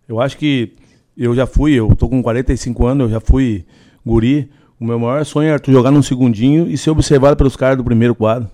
Eu 0.07 0.19
acho 0.19 0.37
que 0.37 0.73
eu 1.17 1.35
já 1.35 1.45
fui, 1.45 1.73
eu 1.73 1.95
tô 1.95 2.07
com 2.07 2.21
45 2.21 2.85
anos, 2.85 3.05
eu 3.05 3.09
já 3.11 3.19
fui 3.19 3.65
guri. 4.05 4.49
O 4.79 4.85
meu 4.85 4.99
maior 4.99 5.23
sonho 5.25 5.49
era 5.49 5.59
tu 5.59 5.71
jogar 5.71 5.91
num 5.91 6.01
segundinho 6.01 6.67
e 6.67 6.77
ser 6.77 6.89
observado 6.89 7.35
pelos 7.35 7.55
caras 7.55 7.77
do 7.77 7.83
primeiro 7.83 8.15
quadro. 8.15 8.49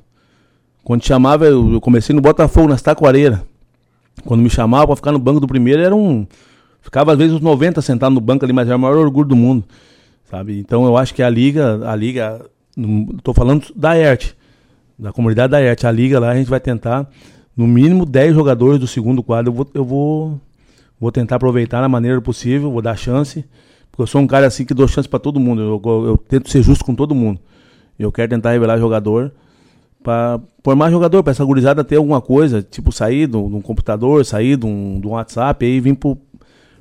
Quando 0.88 1.04
chamava, 1.04 1.46
eu, 1.46 1.82
comecei 1.82 2.16
no 2.16 2.22
Botafogo, 2.22 2.70
nas 2.70 2.82
Taquareiras. 2.82 3.42
Quando 4.24 4.42
me 4.42 4.50
chamava 4.50 4.88
para 4.88 4.96
ficar 4.96 5.12
no 5.12 5.20
banco 5.20 5.42
do 5.42 5.46
primeiro, 5.46 5.82
era 5.82 5.94
um. 5.94 6.26
Ficava 6.80 7.12
às 7.12 7.18
vezes 7.18 7.34
uns 7.34 7.42
90 7.42 7.82
sentado 7.82 8.14
no 8.14 8.22
banco 8.22 8.46
ali, 8.46 8.54
mas 8.54 8.70
era 8.70 8.78
o 8.78 8.80
maior 8.80 8.96
orgulho 8.96 9.28
do 9.28 9.36
mundo. 9.36 9.66
Sabe? 10.32 10.58
Então 10.58 10.86
eu 10.86 10.96
acho 10.96 11.14
que 11.14 11.22
a 11.22 11.30
liga, 11.30 11.86
a 11.86 11.94
liga, 11.94 12.40
estou 13.18 13.34
falando 13.34 13.66
da 13.76 13.98
ERT, 13.98 14.34
da 14.98 15.12
comunidade 15.12 15.52
da 15.52 15.62
ERT, 15.62 15.84
a 15.84 15.92
liga 15.92 16.22
lá 16.22 16.30
a 16.30 16.36
gente 16.36 16.50
vai 16.50 16.62
tentar, 16.62 17.06
no 17.54 17.68
mínimo 17.68 18.06
10 18.06 18.34
jogadores 18.34 18.80
do 18.80 18.88
segundo 18.88 19.22
quadro, 19.22 19.52
eu 19.52 19.56
vou, 19.56 19.68
eu 19.74 19.84
vou, 19.84 20.42
vou 20.98 21.12
tentar 21.12 21.36
aproveitar 21.36 21.82
da 21.82 21.90
maneira 21.90 22.22
possível, 22.22 22.72
vou 22.72 22.82
dar 22.82 22.96
chance, 22.96 23.44
porque 23.92 24.04
eu 24.04 24.08
sou 24.08 24.22
um 24.22 24.28
cara 24.28 24.48
assim 24.48 24.64
que 24.64 24.74
dou 24.74 24.88
chance 24.88 25.10
para 25.10 25.20
todo 25.20 25.38
mundo, 25.38 25.62
eu, 25.62 25.82
eu, 25.84 26.06
eu, 26.06 26.18
tento 26.18 26.50
ser 26.50 26.64
justo 26.64 26.86
com 26.86 26.96
todo 26.96 27.14
mundo. 27.14 27.42
Eu 28.00 28.10
quero 28.10 28.30
tentar 28.30 28.52
revelar 28.52 28.80
jogador 28.80 29.34
para 30.04 30.40
formar 30.64 30.90
jogador, 30.90 31.24
para 31.24 31.32
essa 31.32 31.44
gurizada 31.44 31.84
ter 31.84 31.98
alguma 31.98 32.22
coisa, 32.22 32.62
tipo 32.62 32.92
sair 32.92 33.28
de 33.28 33.38
um 33.38 33.62
computador, 33.62 34.26
sair 34.26 34.58
de 34.58 34.66
um, 34.66 35.00
de 35.00 35.08
um 35.08 35.12
WhatsApp 35.12 35.66
e 35.66 35.80
vir 35.80 35.98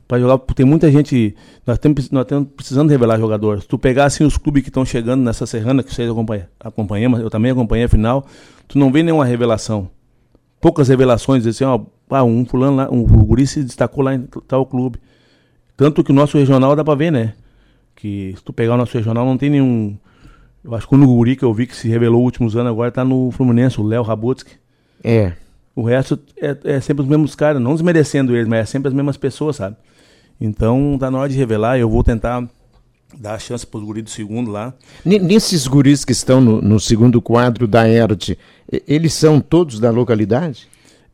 para 0.06 0.18
jogar. 0.18 0.38
Tem 0.54 0.64
muita 0.64 0.90
gente. 0.90 1.34
Nós 1.66 1.78
temos, 1.78 2.10
nós 2.10 2.24
temos 2.24 2.48
precisando 2.56 2.90
revelar 2.90 3.18
jogador. 3.18 3.60
Se 3.60 3.68
tu 3.68 3.78
pegar 3.78 4.04
assim 4.04 4.24
os 4.24 4.36
clubes 4.36 4.62
que 4.62 4.68
estão 4.68 4.84
chegando 4.84 5.22
nessa 5.22 5.46
serrana, 5.46 5.82
que 5.82 5.92
vocês 5.92 6.10
acompanham, 6.10 6.46
acompanham, 6.60 7.10
mas 7.10 7.20
eu 7.20 7.30
também 7.30 7.50
acompanhei 7.50 7.84
a 7.84 7.88
final, 7.88 8.24
tu 8.68 8.78
não 8.78 8.92
vê 8.92 9.02
nenhuma 9.02 9.24
revelação. 9.24 9.90
Poucas 10.60 10.88
revelações, 10.88 11.46
assim, 11.46 11.64
ó, 11.64 11.80
ah, 12.10 12.24
um 12.24 12.44
fulano 12.44 12.76
lá, 12.76 12.88
um 12.90 13.02
guri 13.02 13.46
se 13.46 13.62
destacou 13.62 14.02
lá 14.02 14.14
em 14.14 14.22
tal 14.46 14.64
clube. 14.64 14.98
Tanto 15.76 16.02
que 16.02 16.10
o 16.10 16.14
nosso 16.14 16.38
regional 16.38 16.74
dá 16.74 16.82
para 16.82 16.94
ver, 16.94 17.12
né? 17.12 17.34
Que 17.94 18.34
se 18.36 18.42
tu 18.42 18.52
pegar 18.52 18.74
o 18.74 18.76
nosso 18.76 18.96
regional 18.96 19.26
não 19.26 19.36
tem 19.36 19.50
nenhum 19.50 19.96
eu 20.66 20.74
acho 20.74 20.88
que 20.88 20.94
o 20.94 21.06
Guri 21.06 21.36
que 21.36 21.44
eu 21.44 21.54
vi 21.54 21.66
que 21.66 21.76
se 21.76 21.88
revelou 21.88 22.18
nos 22.18 22.26
últimos 22.26 22.56
anos 22.56 22.72
agora 22.72 22.90
tá 22.90 23.04
no 23.04 23.30
Fluminense, 23.30 23.80
o 23.80 23.84
Léo 23.84 24.02
Rabutsky. 24.02 24.50
É. 25.02 25.32
O 25.76 25.82
resto 25.82 26.18
é, 26.40 26.56
é 26.64 26.80
sempre 26.80 27.04
os 27.04 27.08
mesmos 27.08 27.36
caras, 27.36 27.62
não 27.62 27.72
desmerecendo 27.72 28.34
eles, 28.34 28.48
mas 28.48 28.60
é 28.60 28.64
sempre 28.64 28.88
as 28.88 28.94
mesmas 28.94 29.16
pessoas, 29.16 29.56
sabe? 29.56 29.76
Então 30.40 30.96
tá 30.98 31.08
na 31.08 31.18
hora 31.18 31.28
de 31.28 31.36
revelar, 31.36 31.78
eu 31.78 31.88
vou 31.88 32.02
tentar 32.02 32.44
dar 33.16 33.34
a 33.34 33.38
chance 33.38 33.64
para 33.64 33.78
os 33.78 33.84
guris 33.84 34.02
do 34.02 34.10
segundo 34.10 34.50
lá. 34.50 34.74
Nesses 35.04 35.68
guris 35.68 36.04
que 36.04 36.12
estão 36.12 36.40
no, 36.40 36.60
no 36.60 36.80
segundo 36.80 37.22
quadro 37.22 37.68
da 37.68 37.88
ERT, 37.88 38.36
eles 38.88 39.14
são 39.14 39.40
todos 39.40 39.78
da 39.78 39.90
localidade? 39.90 40.66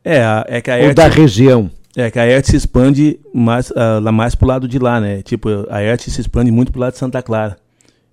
É, 0.03 0.23
é 0.47 0.61
que 0.61 0.71
a 0.71 0.79
ERT... 0.79 0.87
Ou 0.87 0.95
da 0.95 1.07
região? 1.07 1.69
É 1.95 2.09
que 2.09 2.17
a 2.17 2.25
ERT 2.25 2.47
se 2.47 2.55
expande 2.55 3.19
mais, 3.31 3.69
uh, 3.69 4.11
mais 4.11 4.33
pro 4.33 4.47
lado 4.47 4.67
de 4.67 4.79
lá, 4.79 4.99
né? 4.99 5.21
Tipo, 5.21 5.67
a 5.69 5.83
ERT 5.83 6.09
se 6.09 6.21
expande 6.21 6.49
muito 6.49 6.71
pro 6.71 6.81
lado 6.81 6.93
de 6.93 6.99
Santa 6.99 7.21
Clara 7.21 7.57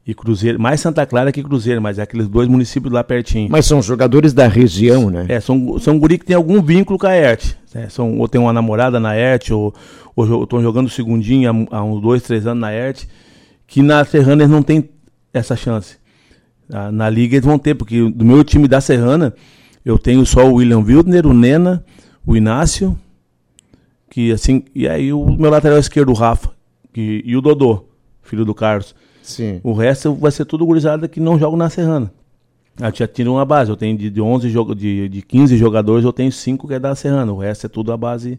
e 0.06 0.14
Cruzeiro, 0.14 0.58
mais 0.58 0.80
Santa 0.80 1.04
Clara 1.04 1.30
que 1.30 1.42
Cruzeiro, 1.42 1.80
mas 1.80 1.98
é 1.98 2.02
aqueles 2.02 2.26
dois 2.26 2.48
municípios 2.48 2.92
lá 2.92 3.04
pertinho. 3.04 3.48
Mas 3.50 3.66
são 3.66 3.82
jogadores 3.82 4.32
da 4.32 4.48
região, 4.48 5.10
né? 5.10 5.26
É, 5.28 5.40
são, 5.40 5.78
são 5.78 5.98
guri 5.98 6.18
que 6.18 6.24
tem 6.24 6.34
algum 6.34 6.62
vínculo 6.62 6.98
com 6.98 7.06
a 7.06 7.14
ERT. 7.14 7.56
Né? 7.74 7.88
São, 7.88 8.18
ou 8.18 8.26
tem 8.26 8.40
uma 8.40 8.52
namorada 8.52 8.98
na 8.98 9.14
ERT, 9.14 9.50
ou 9.52 9.74
estão 10.42 10.62
jogando 10.62 10.88
segundinho 10.88 11.68
há, 11.70 11.76
há, 11.76 11.84
uns 11.84 12.00
dois, 12.00 12.22
três 12.22 12.46
anos 12.46 12.60
na 12.60 12.72
ERT, 12.72 13.06
que 13.66 13.82
na 13.82 14.04
Serrana 14.04 14.42
eles 14.42 14.50
não 14.50 14.62
tem 14.62 14.88
essa 15.32 15.54
chance. 15.54 15.96
Na, 16.68 16.90
na 16.90 17.10
Liga 17.10 17.36
eles 17.36 17.46
vão 17.46 17.58
ter, 17.58 17.74
porque 17.74 18.10
do 18.10 18.24
meu 18.24 18.42
time 18.42 18.66
da 18.66 18.80
Serrana, 18.80 19.34
eu 19.84 19.98
tenho 19.98 20.24
só 20.24 20.46
o 20.46 20.54
William 20.54 20.80
Wildner, 20.80 21.26
o 21.26 21.34
Nena, 21.34 21.84
o 22.26 22.36
Inácio, 22.36 22.98
que 24.10 24.32
assim, 24.32 24.64
e 24.74 24.88
aí 24.88 25.12
o 25.12 25.24
meu 25.26 25.50
lateral 25.50 25.78
esquerdo, 25.78 26.10
o 26.10 26.14
Rafa, 26.14 26.50
que, 26.92 27.22
e 27.24 27.36
o 27.36 27.40
Dodô, 27.40 27.84
filho 28.22 28.44
do 28.44 28.54
Carlos. 28.54 28.94
Sim. 29.30 29.60
O 29.62 29.72
resto 29.72 30.14
vai 30.14 30.30
ser 30.30 30.44
tudo 30.44 30.66
gurizada 30.66 31.08
que 31.08 31.20
não 31.20 31.38
joga 31.38 31.56
na 31.56 31.70
Serrana. 31.70 32.12
Eu 32.78 32.94
já 32.94 33.06
tiro 33.06 33.32
uma 33.32 33.44
base. 33.44 33.70
Eu 33.70 33.76
tenho 33.76 33.96
de, 33.96 34.10
de 34.10 34.20
11 34.20 34.52
de, 34.76 35.08
de 35.08 35.22
15 35.22 35.56
jogadores, 35.56 36.04
eu 36.04 36.12
tenho 36.12 36.32
5 36.32 36.66
que 36.66 36.74
é 36.74 36.78
da 36.78 36.94
Serrana. 36.94 37.32
O 37.32 37.38
resto 37.38 37.66
é 37.66 37.68
tudo 37.68 37.92
a 37.92 37.96
base. 37.96 38.38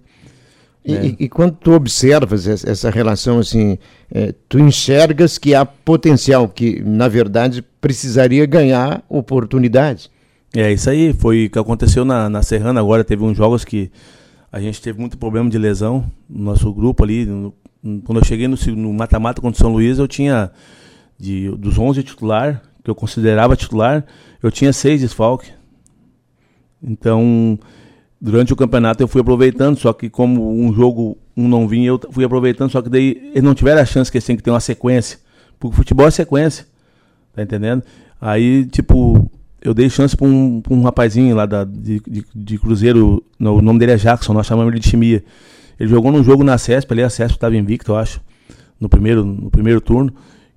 E, 0.84 0.92
né? 0.94 1.06
e, 1.06 1.26
e, 1.26 1.30
quando 1.30 1.54
tu 1.54 1.74
observas 1.74 2.48
essa 2.48 2.90
relação 2.90 3.38
assim, 3.38 3.78
é, 4.12 4.34
tu 4.50 4.58
enxergas 4.58 5.38
que 5.38 5.54
há 5.54 5.64
potencial, 5.64 6.50
que 6.50 6.82
na 6.82 7.08
verdade 7.08 7.64
precisaria 7.80 8.46
ganhar 8.48 9.04
oportunidade. 9.08 10.10
É 10.54 10.74
isso 10.74 10.90
aí, 10.90 11.14
foi 11.14 11.46
o 11.46 11.50
que 11.50 11.60
aconteceu 11.60 12.04
na, 12.04 12.30
na 12.30 12.42
Serrana 12.42 12.80
agora. 12.80 13.04
Teve 13.04 13.24
uns 13.24 13.38
jogos 13.38 13.64
que 13.64 13.92
a 14.52 14.60
gente 14.60 14.82
teve 14.82 15.00
muito 15.00 15.18
problema 15.18 15.50
de 15.50 15.58
lesão 15.58 16.04
no 16.28 16.46
nosso 16.46 16.74
grupo 16.74 17.04
ali. 17.04 17.26
No, 17.26 17.54
quando 18.04 18.18
eu 18.18 18.26
cheguei 18.26 18.48
no 18.48 18.94
mata-mata 18.94 19.42
contra 19.42 19.58
o 19.58 19.64
São 19.64 19.72
Luís, 19.72 19.98
eu 19.98 20.08
tinha 20.08 20.52
de, 21.22 21.50
dos 21.52 21.78
11 21.78 22.02
titular, 22.02 22.64
que 22.84 22.90
eu 22.90 22.96
considerava 22.96 23.56
titular, 23.56 24.04
eu 24.42 24.50
tinha 24.50 24.74
seis 24.74 25.02
desfalques. 25.02 25.54
Então, 26.82 27.60
durante 28.20 28.52
o 28.52 28.56
campeonato 28.56 29.04
eu 29.04 29.08
fui 29.08 29.22
aproveitando, 29.22 29.78
só 29.78 29.94
que 29.94 30.10
como 30.10 30.52
um 30.52 30.74
jogo 30.74 31.16
um 31.38 31.48
não 31.48 31.68
vinha, 31.68 31.90
eu 31.90 32.02
fui 32.10 32.26
aproveitando, 32.26 32.72
só 32.72 32.82
que 32.82 32.90
daí 32.90 33.30
eles 33.32 33.44
não 33.44 33.54
tiveram 33.54 33.82
a 33.82 33.86
chance 33.86 34.12
que 34.12 34.18
eles 34.18 34.26
têm 34.26 34.36
que 34.36 34.42
ter 34.42 34.50
uma 34.50 34.60
sequência. 34.60 35.20
Porque 35.60 35.78
futebol 35.78 36.08
é 36.08 36.12
sequência. 36.12 36.66
Tá 37.34 37.44
entendendo? 37.44 37.84
Aí, 38.20 38.66
tipo, 38.66 39.30
eu 39.62 39.76
dei 39.76 39.90
chance 39.92 40.18
pra 40.18 40.26
um, 40.26 40.60
pra 40.60 40.74
um 40.74 40.82
rapazinho 40.82 41.36
lá 41.36 41.46
da, 41.46 41.64
de, 41.64 42.02
de, 42.08 42.26
de 42.34 42.58
Cruzeiro, 42.58 43.24
o 43.40 43.62
nome 43.62 43.78
dele 43.78 43.92
é 43.92 43.98
Jackson, 43.98 44.34
nós 44.34 44.48
chamamos 44.48 44.74
ele 44.74 44.82
de 44.82 44.90
Chimia. 44.90 45.24
Ele 45.80 45.90
jogou 45.90 46.12
num 46.12 46.24
jogo 46.24 46.44
na 46.44 46.58
CESP, 46.58 46.92
ali 46.94 47.04
a 47.04 47.10
CESP 47.10 47.38
estava 47.38 47.56
invicto, 47.56 47.92
eu 47.92 47.96
acho 47.96 48.20
no 48.80 48.90
primeiro, 48.90 49.24
no 49.24 49.52
primeiro 49.52 49.80
turno, 49.80 50.12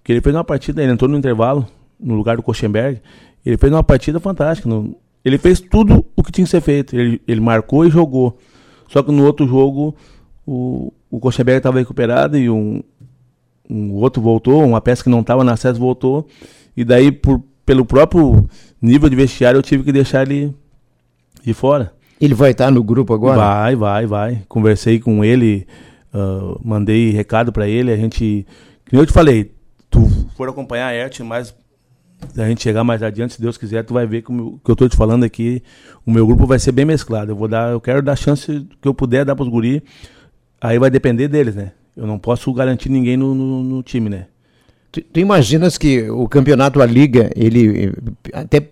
que 0.04 0.12
ele 0.12 0.20
fez 0.20 0.34
uma 0.36 0.44
partida, 0.44 0.82
ele 0.82 0.92
entrou 0.92 1.10
no 1.10 1.16
intervalo, 1.16 1.66
no 1.98 2.14
lugar 2.14 2.36
do 2.36 2.42
Kochemberg, 2.42 3.00
ele 3.44 3.56
fez 3.56 3.72
uma 3.72 3.82
partida 3.82 4.20
fantástica. 4.20 4.68
No, 4.68 4.94
ele 5.24 5.38
fez 5.38 5.60
tudo 5.60 6.04
o 6.14 6.22
que 6.22 6.30
tinha 6.30 6.44
que 6.44 6.50
ser 6.50 6.60
feito. 6.60 6.94
Ele, 6.94 7.20
ele 7.26 7.40
marcou 7.40 7.86
e 7.86 7.90
jogou. 7.90 8.38
Só 8.86 9.02
que 9.02 9.10
no 9.10 9.24
outro 9.24 9.46
jogo, 9.48 9.96
o, 10.46 10.92
o 11.10 11.18
Kochemberg 11.18 11.58
estava 11.58 11.78
recuperado 11.78 12.36
e 12.36 12.50
um, 12.50 12.82
um 13.68 13.92
outro 13.94 14.20
voltou, 14.20 14.62
uma 14.62 14.80
peça 14.80 15.02
que 15.02 15.08
não 15.08 15.20
estava 15.20 15.42
na 15.42 15.52
acesso 15.52 15.80
voltou. 15.80 16.26
E 16.76 16.84
daí, 16.84 17.10
por, 17.10 17.42
pelo 17.64 17.86
próprio 17.86 18.46
nível 18.80 19.08
de 19.08 19.16
vestiário, 19.16 19.58
eu 19.58 19.62
tive 19.62 19.84
que 19.84 19.92
deixar 19.92 20.22
ele 20.22 20.54
de 21.42 21.54
fora. 21.54 21.94
Ele 22.20 22.34
vai 22.34 22.50
estar 22.50 22.70
no 22.70 22.82
grupo 22.82 23.14
agora? 23.14 23.36
Vai, 23.36 23.74
vai, 23.74 24.06
vai. 24.06 24.42
Conversei 24.48 25.00
com 25.00 25.24
ele, 25.24 25.66
uh, 26.12 26.60
mandei 26.62 27.10
recado 27.10 27.52
para 27.52 27.66
ele. 27.66 27.90
A 27.90 27.96
gente, 27.96 28.46
como 28.88 29.02
eu 29.02 29.06
te 29.06 29.12
falei, 29.12 29.53
for 30.34 30.48
acompanhar 30.48 30.88
a 30.88 30.94
ERT 30.94 31.20
mais 31.20 31.54
a 32.36 32.48
gente 32.48 32.62
chegar 32.62 32.84
mais 32.84 33.02
adiante, 33.02 33.34
se 33.34 33.42
Deus 33.42 33.58
quiser, 33.58 33.84
tu 33.84 33.92
vai 33.92 34.06
ver 34.06 34.22
que 34.22 34.32
o 34.32 34.58
que 34.64 34.70
eu 34.70 34.72
estou 34.72 34.88
te 34.88 34.96
falando 34.96 35.24
aqui, 35.24 35.62
o 36.06 36.10
meu 36.10 36.26
grupo 36.26 36.46
vai 36.46 36.58
ser 36.58 36.72
bem 36.72 36.84
mesclado. 36.84 37.32
Eu 37.32 37.36
vou 37.36 37.48
dar, 37.48 37.72
eu 37.72 37.80
quero 37.80 38.02
dar 38.02 38.16
chance 38.16 38.66
que 38.80 38.88
eu 38.88 38.94
puder 38.94 39.24
dar 39.24 39.36
para 39.36 39.42
os 39.42 39.48
guri. 39.48 39.82
Aí 40.60 40.78
vai 40.78 40.90
depender 40.90 41.28
deles, 41.28 41.54
né? 41.54 41.72
Eu 41.96 42.06
não 42.06 42.18
posso 42.18 42.52
garantir 42.52 42.88
ninguém 42.88 43.16
no, 43.16 43.34
no, 43.34 43.62
no 43.62 43.82
time, 43.82 44.08
né? 44.08 44.26
Tu, 44.94 45.00
tu, 45.00 45.18
imaginas 45.18 45.76
que 45.76 46.08
o 46.08 46.28
campeonato, 46.28 46.80
a 46.80 46.86
liga, 46.86 47.28
ele 47.34 47.92
até 48.32 48.62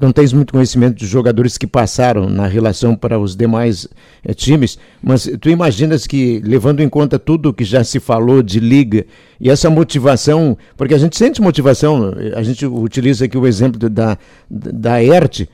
não 0.00 0.10
tens 0.10 0.32
muito 0.32 0.52
conhecimento 0.52 0.98
dos 0.98 1.08
jogadores 1.08 1.56
que 1.56 1.64
passaram 1.64 2.28
na 2.28 2.48
relação 2.48 2.96
para 2.96 3.20
os 3.20 3.36
demais 3.36 3.86
é, 4.24 4.34
times, 4.34 4.76
mas 5.00 5.30
tu 5.40 5.48
imaginas 5.48 6.08
que, 6.08 6.40
levando 6.44 6.80
em 6.80 6.88
conta 6.88 7.20
tudo 7.20 7.54
que 7.54 7.62
já 7.62 7.84
se 7.84 8.00
falou 8.00 8.42
de 8.42 8.58
liga 8.58 9.06
e 9.40 9.48
essa 9.48 9.70
motivação, 9.70 10.58
porque 10.76 10.92
a 10.92 10.98
gente 10.98 11.16
sente 11.16 11.40
motivação, 11.40 12.14
a 12.34 12.42
gente 12.42 12.66
utiliza 12.66 13.26
aqui 13.26 13.38
o 13.38 13.46
exemplo 13.46 13.88
da, 13.88 14.18
da 14.50 15.00
ERT, 15.00 15.48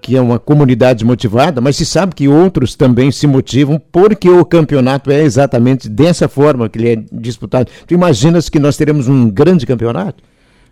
que 0.00 0.16
é 0.16 0.20
uma 0.20 0.38
comunidade 0.38 1.04
motivada, 1.04 1.60
mas 1.60 1.76
se 1.76 1.84
sabe 1.84 2.14
que 2.14 2.28
outros 2.28 2.74
também 2.74 3.10
se 3.10 3.26
motivam 3.26 3.80
porque 3.90 4.28
o 4.28 4.44
campeonato 4.44 5.10
é 5.10 5.22
exatamente 5.22 5.88
dessa 5.88 6.28
forma 6.28 6.68
que 6.68 6.78
ele 6.78 6.92
é 6.92 7.04
disputado. 7.12 7.70
Tu 7.86 7.94
imaginas 7.94 8.48
que 8.48 8.58
nós 8.58 8.76
teremos 8.76 9.08
um 9.08 9.28
grande 9.28 9.66
campeonato? 9.66 10.22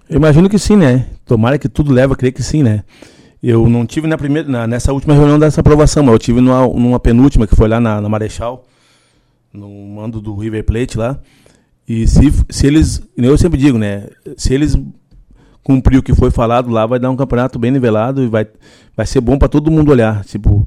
Eu 0.09 0.17
imagino 0.17 0.49
que 0.49 0.59
sim, 0.59 0.77
né? 0.77 1.07
Tomara 1.25 1.59
que 1.59 1.69
tudo 1.69 1.93
leva 1.93 2.15
a 2.15 2.17
crer 2.17 2.33
que 2.33 2.43
sim, 2.43 2.63
né? 2.63 2.85
Eu 3.43 3.69
não 3.69 3.85
tive 3.85 4.07
na 4.07 4.17
primeira, 4.17 4.49
na, 4.49 4.67
nessa 4.67 4.93
última 4.93 5.15
reunião 5.15 5.39
dessa 5.39 5.61
aprovação, 5.61 6.05
mas 6.05 6.13
eu 6.13 6.19
tive 6.19 6.41
numa, 6.41 6.67
numa 6.69 7.01
penúltima 7.01 7.47
que 7.47 7.57
foi 7.57 7.67
lá 7.67 7.81
na, 7.81 8.01
na 8.01 8.09
Marechal, 8.09 8.65
no 9.53 9.69
mando 9.69 10.21
do 10.21 10.37
River 10.37 10.65
Plate 10.65 10.97
lá. 10.97 11.19
E 11.89 12.07
se, 12.07 12.33
se 12.49 12.67
eles, 12.67 13.03
eu 13.17 13.37
sempre 13.37 13.59
digo, 13.59 13.79
né? 13.79 14.07
Se 14.37 14.55
eles 14.55 14.79
cumprir 15.63 15.99
o 15.99 16.03
que 16.03 16.15
foi 16.15 16.31
falado 16.31 16.71
lá, 16.71 16.87
vai 16.87 16.99
dar 16.99 17.11
um 17.11 17.17
campeonato 17.17 17.59
bem 17.59 17.71
nivelado 17.71 18.23
e 18.23 18.27
vai, 18.27 18.47
vai 18.97 19.07
ser 19.07 19.21
bom 19.21 19.39
para 19.39 19.49
todo 19.49 19.71
mundo 19.71 19.91
olhar. 19.91 20.25
Tipo, 20.25 20.67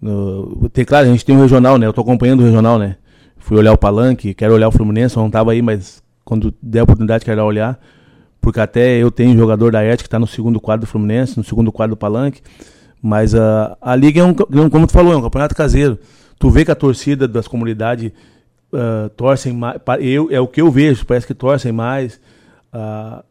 no, 0.00 0.68
tem, 0.72 0.84
claro, 0.84 1.06
a 1.06 1.10
gente 1.10 1.24
tem 1.24 1.36
um 1.36 1.40
regional, 1.40 1.78
né? 1.78 1.86
Eu 1.86 1.92
tô 1.92 2.00
acompanhando 2.00 2.40
o 2.40 2.44
regional, 2.44 2.78
né? 2.78 2.96
Fui 3.38 3.56
olhar 3.56 3.72
o 3.72 3.78
Palanque, 3.78 4.34
quero 4.34 4.54
olhar 4.54 4.68
o 4.68 4.72
Fluminense, 4.72 5.16
não 5.16 5.30
tava 5.30 5.52
aí, 5.52 5.62
mas 5.62 6.02
quando 6.24 6.52
der 6.62 6.80
a 6.80 6.84
oportunidade 6.84 7.24
quero 7.24 7.42
olhar. 7.44 7.78
Porque 8.40 8.58
até 8.58 8.98
eu 8.98 9.10
tenho 9.10 9.38
jogador 9.38 9.70
da 9.70 9.84
ET 9.84 10.00
que 10.00 10.08
está 10.08 10.18
no 10.18 10.26
segundo 10.26 10.60
quadro 10.60 10.86
do 10.86 10.90
Fluminense, 10.90 11.38
no 11.38 11.44
segundo 11.44 11.70
quadro 11.70 11.94
do 11.94 11.98
Palanque. 11.98 12.40
Mas 13.00 13.34
a, 13.34 13.76
a 13.80 13.94
Liga 13.94 14.20
é 14.20 14.24
um, 14.24 14.34
como 14.68 14.86
tu 14.86 14.92
falou, 14.92 15.12
é 15.12 15.16
um 15.16 15.22
campeonato 15.22 15.54
caseiro. 15.54 15.98
Tu 16.38 16.50
vê 16.50 16.64
que 16.64 16.70
a 16.70 16.74
torcida 16.74 17.28
das 17.28 17.46
comunidades 17.46 18.10
uh, 18.72 19.08
torcem 19.10 19.52
mais. 19.52 19.80
Eu, 20.00 20.28
é 20.30 20.40
o 20.40 20.48
que 20.48 20.60
eu 20.60 20.70
vejo, 20.70 21.06
parece 21.06 21.26
que 21.26 21.34
torcem 21.34 21.70
mais. 21.70 22.20
Uh, 22.74 23.22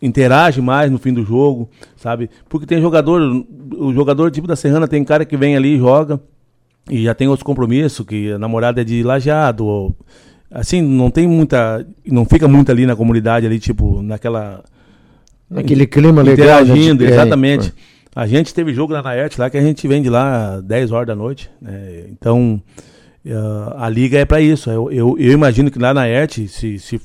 interage 0.00 0.60
mais 0.60 0.90
no 0.90 0.98
fim 0.98 1.12
do 1.12 1.24
jogo, 1.24 1.68
sabe? 1.96 2.30
Porque 2.48 2.66
tem 2.66 2.80
jogador, 2.80 3.20
o 3.76 3.92
jogador 3.92 4.30
tipo 4.30 4.46
da 4.46 4.56
Serrana 4.56 4.88
tem 4.88 5.04
cara 5.04 5.24
que 5.24 5.36
vem 5.36 5.56
ali 5.56 5.74
e 5.74 5.78
joga 5.78 6.20
e 6.90 7.02
já 7.04 7.14
tem 7.14 7.28
outros 7.28 7.44
compromissos, 7.44 8.06
que 8.06 8.32
a 8.32 8.38
namorada 8.38 8.80
é 8.80 8.84
de 8.84 9.02
lajeado, 9.02 9.66
ou, 9.66 9.96
assim, 10.50 10.80
não 10.80 11.10
tem 11.10 11.26
muita, 11.26 11.86
não 12.06 12.24
fica 12.24 12.48
muito 12.48 12.72
ali 12.72 12.86
na 12.86 12.96
comunidade 12.96 13.46
ali, 13.46 13.58
tipo, 13.58 14.02
naquela 14.02 14.64
naquele 15.50 15.86
clima 15.86 16.22
legal, 16.22 16.62
interagindo, 16.62 17.04
é, 17.04 17.08
exatamente. 17.08 17.68
É. 17.68 17.98
A 18.14 18.26
gente 18.26 18.52
teve 18.52 18.74
jogo 18.74 18.92
lá 18.92 19.02
na 19.02 19.16
ERT 19.16 19.38
lá 19.38 19.48
que 19.48 19.56
a 19.56 19.62
gente 19.62 19.86
vem 19.86 20.02
de 20.02 20.10
lá 20.10 20.60
10 20.60 20.90
horas 20.92 21.06
da 21.06 21.14
noite, 21.14 21.50
né? 21.60 22.06
Então, 22.10 22.60
uh, 23.24 23.74
a 23.76 23.88
liga 23.88 24.18
é 24.18 24.24
para 24.24 24.40
isso. 24.40 24.70
Eu, 24.70 24.90
eu, 24.90 25.16
eu, 25.18 25.32
imagino 25.32 25.70
que 25.70 25.78
lá 25.78 25.94
na 25.94 26.08
ERT, 26.08 26.48
se, 26.48 26.78
se 26.78 27.00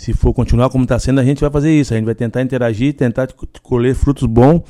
se 0.00 0.14
for 0.14 0.32
continuar 0.32 0.70
como 0.70 0.84
está 0.84 0.98
sendo, 0.98 1.20
a 1.20 1.24
gente 1.24 1.42
vai 1.42 1.50
fazer 1.50 1.70
isso. 1.78 1.92
A 1.92 1.96
gente 1.98 2.06
vai 2.06 2.14
tentar 2.14 2.40
interagir, 2.40 2.94
tentar 2.94 3.28
colher 3.62 3.94
frutos 3.94 4.24
bons 4.24 4.62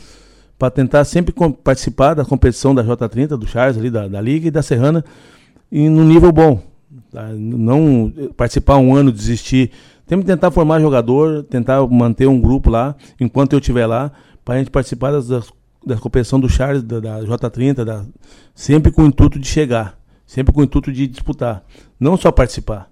para 0.59 0.73
tentar 0.73 1.05
sempre 1.05 1.33
participar 1.63 2.15
da 2.15 2.25
competição 2.25 2.75
da 2.75 2.83
J30, 2.83 3.29
do 3.37 3.47
Charles 3.47 3.79
ali, 3.79 3.91
da, 3.91 4.09
da 4.09 4.21
Liga 4.21 4.49
e 4.49 4.51
da 4.51 4.61
Serrana, 4.61 5.05
e 5.71 5.89
no 5.89 6.03
nível 6.03 6.33
bom. 6.33 6.61
Tá? 7.13 7.29
Não 7.33 8.13
participar 8.37 8.79
um 8.79 8.93
ano, 8.93 9.13
desistir. 9.13 9.71
Temos 10.05 10.25
que 10.25 10.33
tentar 10.33 10.51
formar 10.51 10.81
jogador, 10.81 11.45
tentar 11.45 11.87
manter 11.87 12.27
um 12.27 12.41
grupo 12.41 12.69
lá, 12.69 12.97
enquanto 13.21 13.53
eu 13.53 13.61
estiver 13.61 13.87
lá, 13.87 14.11
para 14.45 14.57
a 14.57 14.59
gente 14.59 14.73
participar 14.73 15.13
das, 15.13 15.29
das, 15.29 15.49
da 15.87 15.97
competição 15.97 16.41
do 16.41 16.49
Charles, 16.49 16.83
da, 16.83 16.99
da 16.99 17.21
J30, 17.21 17.85
da, 17.85 18.05
sempre 18.53 18.91
com 18.91 19.03
o 19.03 19.07
intuito 19.07 19.39
de 19.39 19.47
chegar, 19.47 19.97
sempre 20.27 20.53
com 20.53 20.61
o 20.61 20.65
intuito 20.65 20.91
de 20.91 21.07
disputar. 21.07 21.63
Não 22.01 22.17
só 22.17 22.33
participar. 22.33 22.91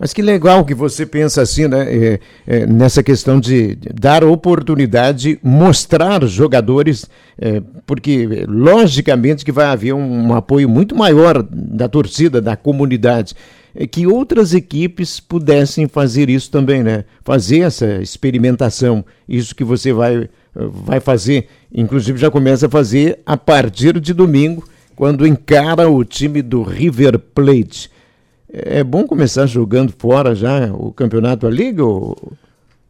Mas 0.00 0.14
que 0.14 0.22
legal 0.22 0.64
que 0.64 0.74
você 0.74 1.04
pensa 1.04 1.42
assim, 1.42 1.68
né? 1.68 1.86
É, 1.86 2.20
é, 2.46 2.66
nessa 2.66 3.02
questão 3.02 3.38
de 3.38 3.76
dar 3.94 4.24
oportunidade, 4.24 5.38
mostrar 5.42 6.24
os 6.24 6.32
jogadores, 6.32 7.04
é, 7.38 7.60
porque 7.84 8.46
logicamente 8.48 9.44
que 9.44 9.52
vai 9.52 9.66
haver 9.66 9.92
um, 9.92 10.28
um, 10.28 10.34
apoio 10.34 10.70
muito 10.70 10.96
maior 10.96 11.42
da 11.42 11.86
torcida, 11.86 12.40
da 12.40 12.56
comunidade. 12.56 13.34
É, 13.74 13.86
que 13.86 14.06
outras 14.06 14.54
equipes 14.54 15.20
pudessem 15.20 15.86
fazer 15.86 16.30
isso 16.30 16.50
também, 16.50 16.82
né? 16.82 17.04
Fazer 17.22 17.58
essa 17.58 18.00
experimentação, 18.00 19.04
isso 19.28 19.54
que 19.54 19.62
você 19.62 19.92
vai, 19.92 20.30
vai 20.54 20.98
fazer. 20.98 21.46
Inclusive 21.70 22.18
já 22.18 22.30
começa 22.30 22.68
a 22.68 22.70
fazer 22.70 23.18
a 23.26 23.36
partir 23.36 24.00
de 24.00 24.14
domingo, 24.14 24.66
quando 24.96 25.26
encara 25.26 25.90
o 25.90 26.02
time 26.06 26.40
do 26.40 26.62
River 26.62 27.18
Plate. 27.18 27.90
É 28.52 28.82
bom 28.82 29.06
começar 29.06 29.46
jogando 29.46 29.94
fora 29.96 30.34
já 30.34 30.72
o 30.72 30.92
campeonato 30.92 31.46
da 31.46 31.54
Liga, 31.54 31.84
ou, 31.84 32.16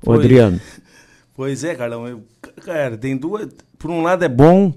ou 0.05 0.15
Adriano? 0.15 0.59
Pois 1.37 1.63
é, 1.65 1.75
Carlão. 1.75 2.09
Eu, 2.09 2.23
cara, 2.63 2.97
tem 2.97 3.17
duas. 3.17 3.49
Por 3.79 3.91
um 3.91 4.03
lado 4.03 4.25
é 4.25 4.29
bom, 4.29 4.73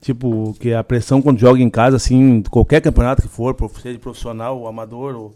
tipo, 0.00 0.54
que 0.58 0.72
a 0.72 0.82
pressão 0.82 1.20
quando 1.20 1.38
joga 1.38 1.60
em 1.60 1.68
casa, 1.68 1.96
assim, 1.96 2.42
qualquer 2.50 2.80
campeonato 2.80 3.22
que 3.22 3.28
for, 3.28 3.54
seja 3.82 3.98
profissional, 3.98 4.58
ou 4.58 4.66
amador, 4.66 5.14
ou 5.14 5.34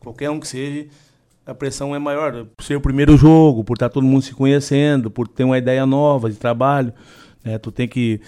qualquer 0.00 0.30
um 0.30 0.38
que 0.38 0.46
seja, 0.46 0.86
a 1.44 1.54
pressão 1.54 1.94
é 1.94 1.98
maior. 1.98 2.46
Por 2.56 2.64
ser 2.64 2.76
o 2.76 2.80
primeiro 2.80 3.16
jogo, 3.16 3.64
por 3.64 3.74
estar 3.74 3.88
todo 3.88 4.04
mundo 4.04 4.22
se 4.22 4.34
conhecendo, 4.34 5.10
por 5.10 5.26
ter 5.26 5.42
uma 5.42 5.58
ideia 5.58 5.84
nova 5.84 6.30
de 6.30 6.36
trabalho. 6.36 6.92
Né? 7.44 7.58
Tu 7.58 7.72
tem 7.72 7.88
que 7.88 8.20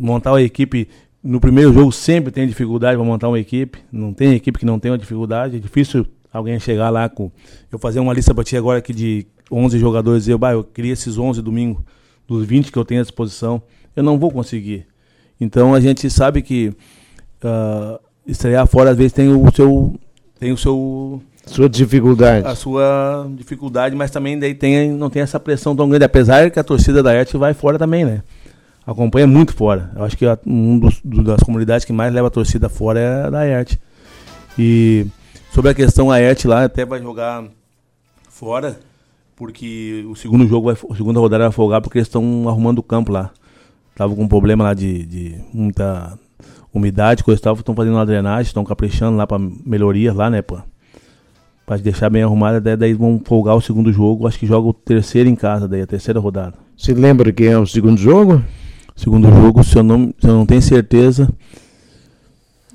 montar 0.00 0.32
uma 0.32 0.42
equipe 0.42 0.88
no 1.24 1.40
primeiro 1.40 1.72
jogo 1.72 1.90
sempre 1.90 2.30
tem 2.30 2.46
dificuldade 2.46 2.98
para 2.98 3.04
montar 3.04 3.28
uma 3.28 3.40
equipe. 3.40 3.78
Não 3.90 4.12
tem 4.12 4.34
equipe 4.34 4.58
que 4.58 4.66
não 4.66 4.78
tenha 4.78 4.98
dificuldade. 4.98 5.56
É 5.56 5.58
difícil 5.58 6.06
alguém 6.30 6.60
chegar 6.60 6.90
lá 6.90 7.08
com. 7.08 7.32
Eu 7.72 7.78
fazer 7.78 7.98
uma 7.98 8.12
lista 8.12 8.34
para 8.34 8.44
ti 8.44 8.58
agora 8.58 8.78
aqui 8.78 8.92
de 8.92 9.26
11 9.50 9.78
jogadores 9.78 10.24
e 10.24 10.26
dizer, 10.26 10.36
bah, 10.36 10.52
eu 10.52 10.62
queria 10.62 10.92
esses 10.92 11.16
11 11.16 11.40
domingo, 11.40 11.82
dos 12.28 12.44
20 12.44 12.70
que 12.70 12.78
eu 12.78 12.84
tenho 12.84 13.00
à 13.00 13.04
disposição. 13.04 13.62
Eu 13.96 14.02
não 14.02 14.18
vou 14.18 14.30
conseguir. 14.30 14.86
Então 15.40 15.74
a 15.74 15.80
gente 15.80 16.10
sabe 16.10 16.42
que 16.42 16.68
uh, 17.42 17.98
estrear 18.26 18.66
fora 18.66 18.90
às 18.90 18.96
vezes 18.96 19.14
tem 19.14 19.30
o 19.30 19.50
seu. 19.50 19.98
Tem 20.38 20.52
o 20.52 20.58
seu. 20.58 21.22
Sua 21.46 21.68
dificuldade. 21.68 22.46
A 22.46 22.54
sua 22.54 23.30
dificuldade, 23.36 23.94
mas 23.94 24.10
também 24.10 24.38
daí 24.38 24.54
tem, 24.54 24.90
não 24.90 25.10
tem 25.10 25.22
essa 25.22 25.38
pressão 25.40 25.76
tão 25.76 25.88
grande. 25.88 26.04
Apesar 26.04 26.50
que 26.50 26.58
a 26.58 26.64
torcida 26.64 27.02
da 27.02 27.14
ERT 27.14 27.34
vai 27.34 27.52
fora 27.52 27.78
também, 27.78 28.04
né? 28.04 28.22
Acompanha 28.86 29.26
muito 29.26 29.54
fora. 29.54 29.90
Eu 29.96 30.04
acho 30.04 30.16
que 30.16 30.24
um 30.46 30.78
dos, 30.78 31.00
das 31.02 31.42
comunidades 31.42 31.84
que 31.84 31.92
mais 31.92 32.12
leva 32.12 32.28
a 32.28 32.30
torcida 32.30 32.68
fora 32.68 33.00
é 33.00 33.22
a 33.24 33.30
da 33.30 33.46
ERT. 33.46 33.78
E 34.58 35.06
sobre 35.52 35.70
a 35.70 35.74
questão 35.74 36.10
a 36.10 36.20
ERT 36.20 36.44
lá, 36.44 36.64
até 36.64 36.84
vai 36.84 37.00
jogar 37.00 37.44
fora, 38.28 38.78
porque 39.36 40.04
o 40.08 40.14
segundo 40.14 40.46
jogo, 40.46 40.72
vai, 40.72 40.90
a 40.90 40.96
segunda 40.96 41.20
rodada 41.20 41.44
vai 41.44 41.52
folgar 41.52 41.80
porque 41.80 41.98
eles 41.98 42.08
estão 42.08 42.48
arrumando 42.48 42.78
o 42.78 42.82
campo 42.82 43.12
lá. 43.12 43.30
Tava 43.96 44.14
com 44.14 44.22
um 44.22 44.28
problema 44.28 44.64
lá 44.64 44.74
de, 44.74 45.06
de 45.06 45.40
muita 45.52 46.18
umidade, 46.72 47.22
coisa 47.22 47.40
e 47.40 47.42
tal, 47.42 47.54
estão 47.54 47.74
fazendo 47.74 47.94
uma 47.94 48.04
drenagem, 48.04 48.48
estão 48.48 48.64
caprichando 48.64 49.16
lá 49.16 49.26
para 49.26 49.38
melhorias 49.64 50.14
lá, 50.14 50.28
né, 50.28 50.42
pô. 50.42 50.58
Pra 51.64 51.76
deixar 51.78 52.10
bem 52.10 52.22
arrumado, 52.22 52.60
daí, 52.60 52.76
daí 52.76 52.92
vão 52.92 53.20
folgar 53.24 53.56
o 53.56 53.60
segundo 53.60 53.90
jogo. 53.90 54.26
Acho 54.26 54.38
que 54.38 54.46
joga 54.46 54.68
o 54.68 54.74
terceiro 54.74 55.30
em 55.30 55.34
casa, 55.34 55.66
daí, 55.66 55.80
a 55.80 55.86
terceira 55.86 56.20
rodada. 56.20 56.58
Você 56.76 56.92
lembra 56.92 57.32
quem 57.32 57.46
é 57.46 57.58
o 57.58 57.66
segundo 57.66 57.96
jogo? 57.96 58.44
Segundo 58.96 59.28
jogo, 59.28 59.64
se 59.64 59.76
eu 59.76 59.82
não, 59.82 60.14
se 60.18 60.26
eu 60.26 60.34
não 60.34 60.46
tenho 60.46 60.62
certeza. 60.62 61.28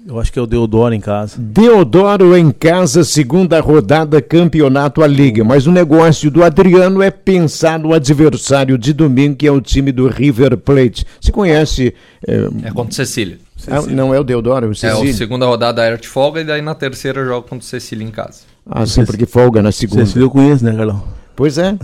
Eu 0.06 0.20
acho 0.20 0.34
que 0.34 0.40
é 0.40 0.42
o 0.42 0.48
Deodoro 0.48 0.94
em 0.94 1.00
casa. 1.00 1.36
Deodoro 1.38 2.36
em 2.36 2.50
casa, 2.50 3.04
segunda 3.04 3.60
rodada, 3.60 4.20
campeonato 4.20 5.04
a 5.04 5.08
Liga. 5.08 5.44
Mas 5.44 5.68
o 5.68 5.72
negócio 5.72 6.32
do 6.32 6.44
Adriano 6.44 7.02
é 7.02 7.12
pensar 7.12 7.78
no 7.78 7.94
adversário 7.94 8.76
de 8.76 8.92
domingo, 8.92 9.36
que 9.36 9.46
é 9.46 9.52
o 9.52 9.62
time 9.62 9.92
do 9.92 10.08
River 10.08 10.58
Plate. 10.58 11.06
Se 11.22 11.32
conhece. 11.32 11.94
É, 12.28 12.50
é 12.64 12.72
contra 12.72 12.92
o 12.92 12.94
Cecília. 12.94 13.38
Ah, 13.68 13.82
não 13.82 14.14
é 14.14 14.20
o 14.20 14.24
Deodoro, 14.24 14.66
é 14.66 14.70
o 14.70 14.76
Cecília. 14.76 15.12
É, 15.12 15.14
a 15.14 15.16
segunda 15.16 15.46
rodada 15.46 15.84
a 15.84 15.92
Arte 15.92 16.08
folga 16.08 16.42
e 16.42 16.44
daí 16.44 16.62
na 16.62 16.74
terceira 16.74 17.24
joga 17.24 17.44
contra 17.44 17.60
o 17.60 17.62
Cecília 17.62 18.04
em 18.04 18.12
casa. 18.12 18.42
Ah, 18.66 18.86
sim, 18.86 19.06
porque 19.06 19.28
folga 19.28 19.62
na 19.62 19.72
segunda. 19.72 20.06
Cecília 20.06 20.26
eu 20.26 20.32
conheço, 20.32 20.66
né, 20.66 20.76
Carlão? 20.76 21.04
Pois 21.36 21.60
é. 21.60 21.78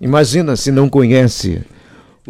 Imagina 0.00 0.54
se 0.54 0.70
não 0.70 0.88
conhece. 0.88 1.62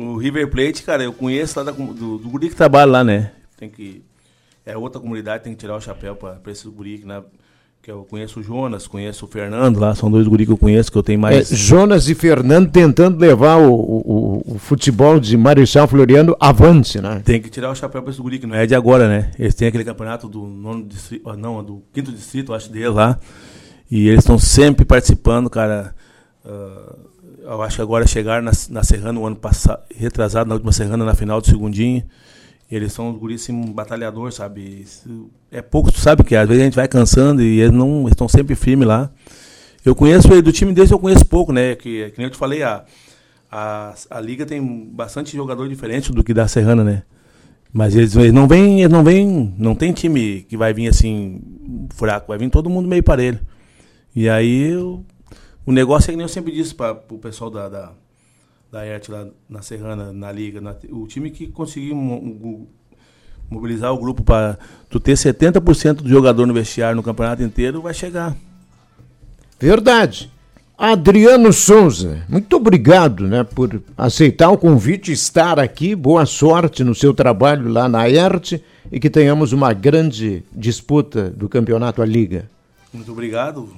O 0.01 0.17
River 0.17 0.49
Plate, 0.49 0.83
cara, 0.83 1.03
eu 1.03 1.13
conheço 1.13 1.59
lá 1.59 1.65
da, 1.65 1.73
do, 1.73 2.19
do 2.19 2.29
guri 2.29 2.49
que 2.49 2.57
trabalha 2.57 2.91
lá, 2.91 3.05
né? 3.05 3.33
Tem 3.59 3.69
que 3.69 4.03
é 4.65 4.77
outra 4.77 5.01
comunidade, 5.01 5.45
tem 5.45 5.53
que 5.53 5.59
tirar 5.59 5.77
o 5.77 5.81
chapéu 5.81 6.15
para 6.15 6.39
esses 6.49 6.67
guri 6.67 6.99
que, 6.99 7.07
né, 7.07 7.23
que 7.83 7.91
eu 7.91 8.05
conheço 8.05 8.41
o 8.41 8.43
Jonas, 8.43 8.87
conheço 8.87 9.25
o 9.25 9.29
Fernando 9.29 9.79
lá, 9.79 9.95
são 9.95 10.11
dois 10.11 10.29
guri 10.29 10.45
que 10.45 10.53
eu 10.53 10.57
conheço, 10.57 10.93
que 10.93 10.99
eu 10.99 11.03
tenho 11.03 11.19
mais. 11.19 11.51
É, 11.51 11.57
Jonas 11.57 12.09
e 12.09 12.15
Fernando 12.15 12.71
tentando 12.71 13.19
levar 13.19 13.57
o, 13.57 13.73
o, 13.73 14.55
o, 14.55 14.59
futebol 14.59 15.19
de 15.19 15.37
Marechal 15.37 15.89
Floriano 15.89 16.37
avante, 16.39 17.01
né? 17.01 17.23
Tem 17.25 17.41
que 17.41 17.49
tirar 17.49 17.71
o 17.71 17.75
chapéu 17.75 18.03
para 18.03 18.11
esses 18.11 18.21
guri, 18.21 18.39
que 18.39 18.47
não 18.47 18.55
é 18.55 18.67
de 18.67 18.75
agora, 18.75 19.09
né? 19.09 19.31
Eles 19.39 19.55
têm 19.55 19.69
aquele 19.69 19.85
campeonato 19.85 20.29
do 20.29 20.47
nono 20.47 20.85
distrito, 20.85 21.29
ah, 21.29 21.37
não, 21.37 21.65
do 21.65 21.83
quinto 21.93 22.13
distrito, 22.13 22.53
acho 22.53 22.71
dele 22.71 22.89
lá. 22.89 23.19
E 23.91 24.09
eles 24.09 24.21
estão 24.21 24.39
sempre 24.39 24.85
participando, 24.85 25.51
cara. 25.51 25.95
Uh, 26.45 27.10
eu 27.43 27.63
acho 27.63 27.77
que 27.77 27.83
agora 27.83 28.07
chegaram 28.07 28.45
na, 28.45 28.53
na 28.71 28.83
Serrana 28.83 29.19
o 29.19 29.27
ano 29.27 29.37
passado, 29.37 29.83
retrasado, 29.95 30.49
na 30.49 30.55
última 30.55 30.73
Serrana, 30.73 31.05
na 31.05 31.15
final 31.15 31.41
do 31.41 31.47
segundinho. 31.47 32.05
Eles 32.71 32.93
são 32.93 33.11
os 33.11 33.19
guris 33.19 33.43
assim, 33.43 33.73
batalhador, 33.73 34.31
sabe? 34.33 34.87
É 35.51 35.61
pouco, 35.61 35.91
tu 35.91 35.99
sabe 35.99 36.23
que 36.23 36.37
às 36.37 36.47
vezes 36.47 36.63
a 36.63 36.65
gente 36.65 36.77
vai 36.77 36.87
cansando 36.87 37.43
e 37.43 37.61
eles 37.61 37.73
não 37.73 38.09
estão 38.09 38.29
sempre 38.29 38.55
firmes 38.55 38.87
lá. 38.87 39.11
Eu 39.85 39.95
conheço 39.95 40.29
do 40.41 40.53
time 40.53 40.73
desse 40.73 40.93
eu 40.93 40.99
conheço 40.99 41.25
pouco, 41.25 41.53
né? 41.53 41.75
Que, 41.75 42.11
que 42.11 42.19
nem 42.19 42.27
eu 42.27 42.31
te 42.31 42.37
falei, 42.37 42.63
a, 42.63 42.85
a, 43.51 43.95
a 44.11 44.21
liga 44.21 44.47
tem 44.47 44.65
bastante 44.93 45.37
jogador 45.37 45.69
diferente 45.69 46.13
do 46.13 46.23
que 46.23 46.33
da 46.33 46.47
Serrana, 46.47 46.85
né? 46.85 47.03
Mas 47.73 47.97
eles, 47.97 48.15
eles 48.15 48.33
não 48.33 48.47
vêm, 48.47 48.81
eles 48.81 48.93
não 48.93 49.03
vêm, 49.03 49.55
não 49.57 49.75
tem 49.75 49.93
time 49.93 50.45
que 50.49 50.57
vai 50.57 50.73
vir 50.73 50.89
assim 50.89 51.41
fraco, 51.95 52.29
vai 52.29 52.39
vir 52.39 52.51
todo 52.51 52.71
mundo 52.71 52.89
meio 52.89 53.03
parelho. 53.03 53.41
E 54.15 54.29
aí 54.29 54.71
eu, 54.73 55.05
o 55.67 55.73
negócio 55.73 56.11
é 56.11 56.13
que 56.13 56.17
nem 56.17 56.25
eu 56.25 56.29
sempre 56.29 56.53
disse 56.53 56.75
para 56.75 56.93
o 57.11 57.19
pessoal 57.19 57.51
da, 57.51 57.69
da 57.69 57.93
da 58.71 58.87
ERT 58.87 59.09
lá 59.09 59.27
na 59.49 59.63
Serrana, 59.63 60.13
na 60.13 60.31
Liga. 60.31 60.61
Na, 60.61 60.75
o 60.91 61.07
time 61.07 61.31
que 61.31 61.49
conseguiu 61.49 61.97
mobilizar 63.49 63.93
o 63.93 63.99
grupo 63.99 64.23
para 64.23 64.59
tu 64.89 65.01
ter 65.01 65.15
70% 65.15 65.95
do 65.95 66.09
jogador 66.09 66.47
no 66.47 66.55
vestiário 66.55 66.97
no 66.97 67.03
campeonato 67.03 67.43
inteiro, 67.43 67.83
vai 67.83 67.93
chegar. 67.93 68.37
Verdade. 69.59 70.31
Adriano 70.79 71.53
Souza, 71.53 72.25
muito 72.27 72.57
obrigado 72.57 73.27
né, 73.27 73.45
por 73.45 73.83
aceitar 73.99 74.49
o 74.49 74.57
convite, 74.57 75.13
estar 75.13 75.59
aqui. 75.59 75.95
Boa 75.95 76.25
sorte 76.25 76.83
no 76.83 76.95
seu 76.95 77.13
trabalho 77.13 77.69
lá 77.69 77.87
na 77.87 78.09
ERT 78.09 78.63
e 78.91 78.99
que 78.99 79.11
tenhamos 79.11 79.53
uma 79.53 79.75
grande 79.75 80.43
disputa 80.51 81.29
do 81.29 81.51
campeonato 81.51 82.01
à 82.01 82.07
Liga. 82.07 82.49
Muito 82.95 83.13
obrigado. 83.13 83.69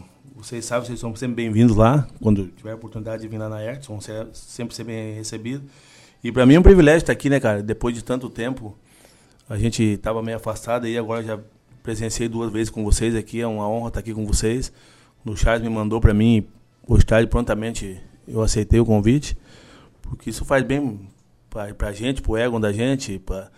Vocês 0.42 0.64
sabem, 0.64 0.88
vocês 0.88 0.98
são 0.98 1.14
sempre 1.14 1.36
bem-vindos 1.36 1.76
lá. 1.76 2.04
Quando 2.20 2.48
tiver 2.48 2.72
a 2.72 2.74
oportunidade 2.74 3.22
de 3.22 3.28
vir 3.28 3.38
lá 3.38 3.48
na 3.48 3.62
ERT, 3.62 3.86
vão 3.86 4.00
ser, 4.00 4.26
sempre 4.32 4.74
ser 4.74 4.82
bem 4.82 5.14
recebidos. 5.14 5.62
E 6.22 6.32
para 6.32 6.44
mim 6.44 6.54
é 6.54 6.58
um 6.58 6.64
privilégio 6.64 6.98
estar 6.98 7.12
aqui, 7.12 7.30
né, 7.30 7.38
cara? 7.38 7.62
Depois 7.62 7.94
de 7.94 8.02
tanto 8.02 8.28
tempo, 8.28 8.76
a 9.48 9.56
gente 9.56 9.84
estava 9.84 10.20
meio 10.20 10.38
afastado 10.38 10.88
e 10.88 10.98
agora 10.98 11.22
já 11.22 11.38
presenciei 11.80 12.28
duas 12.28 12.52
vezes 12.52 12.70
com 12.70 12.82
vocês 12.82 13.14
aqui. 13.14 13.40
É 13.40 13.46
uma 13.46 13.68
honra 13.68 13.86
estar 13.86 14.00
aqui 14.00 14.12
com 14.12 14.26
vocês. 14.26 14.72
O 15.24 15.36
Charles 15.36 15.62
me 15.62 15.72
mandou 15.72 16.00
para 16.00 16.12
mim, 16.12 16.44
hoje 16.88 17.06
tarde, 17.06 17.28
prontamente 17.28 18.00
eu 18.26 18.42
aceitei 18.42 18.80
o 18.80 18.84
convite, 18.84 19.38
porque 20.02 20.30
isso 20.30 20.44
faz 20.44 20.64
bem 20.64 21.08
para 21.48 21.88
a 21.88 21.92
gente, 21.92 22.20
para 22.20 22.32
o 22.32 22.36
ego 22.36 22.58
da 22.58 22.72
gente, 22.72 23.16
para 23.20 23.48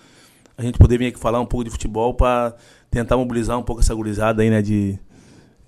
a 0.55 0.63
gente 0.63 0.77
poder 0.77 0.99
vir 0.99 1.07
aqui 1.07 1.19
falar 1.19 1.41
um 1.41 1.47
pouco 1.47 1.65
de 1.65 1.71
futebol, 1.71 2.13
para 2.13 2.55
tentar 2.91 3.17
mobilizar 3.17 3.59
um 3.59 3.63
pouco 3.63 3.81
essa 3.81 3.95
gurizada 3.95 4.43
aí, 4.43 4.51
né, 4.51 4.61
de... 4.61 4.99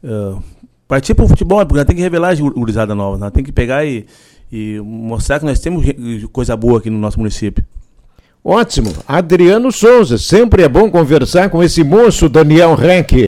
Uh, 0.05 0.43
partir 0.89 1.15
para 1.15 1.25
o 1.25 1.29
futebol, 1.29 1.65
porque 1.65 1.79
nós 1.79 1.87
tem 1.87 1.97
que 1.97 2.03
revelar 2.03 2.31
a 2.31 2.35
gurizada 2.35 2.95
nova, 2.95 3.19
nós 3.19 3.33
tem 3.33 3.43
que 3.43 3.53
pegar 3.53 3.85
e, 3.85 4.07
e 4.51 4.81
mostrar 4.81 5.39
que 5.41 5.45
nós 5.45 5.59
temos 5.59 5.85
coisa 6.33 6.57
boa 6.57 6.79
aqui 6.79 6.91
no 6.91 6.99
nosso 6.99 7.19
município. 7.19 7.65
Ótimo. 8.49 8.95
Adriano 9.09 9.73
Souza, 9.73 10.17
sempre 10.19 10.63
é 10.63 10.69
bom 10.69 10.89
conversar 10.89 11.51
com 11.51 11.65
esse 11.65 11.83
moço 11.83 12.29
Daniel 12.29 12.77
Renck. 12.77 13.17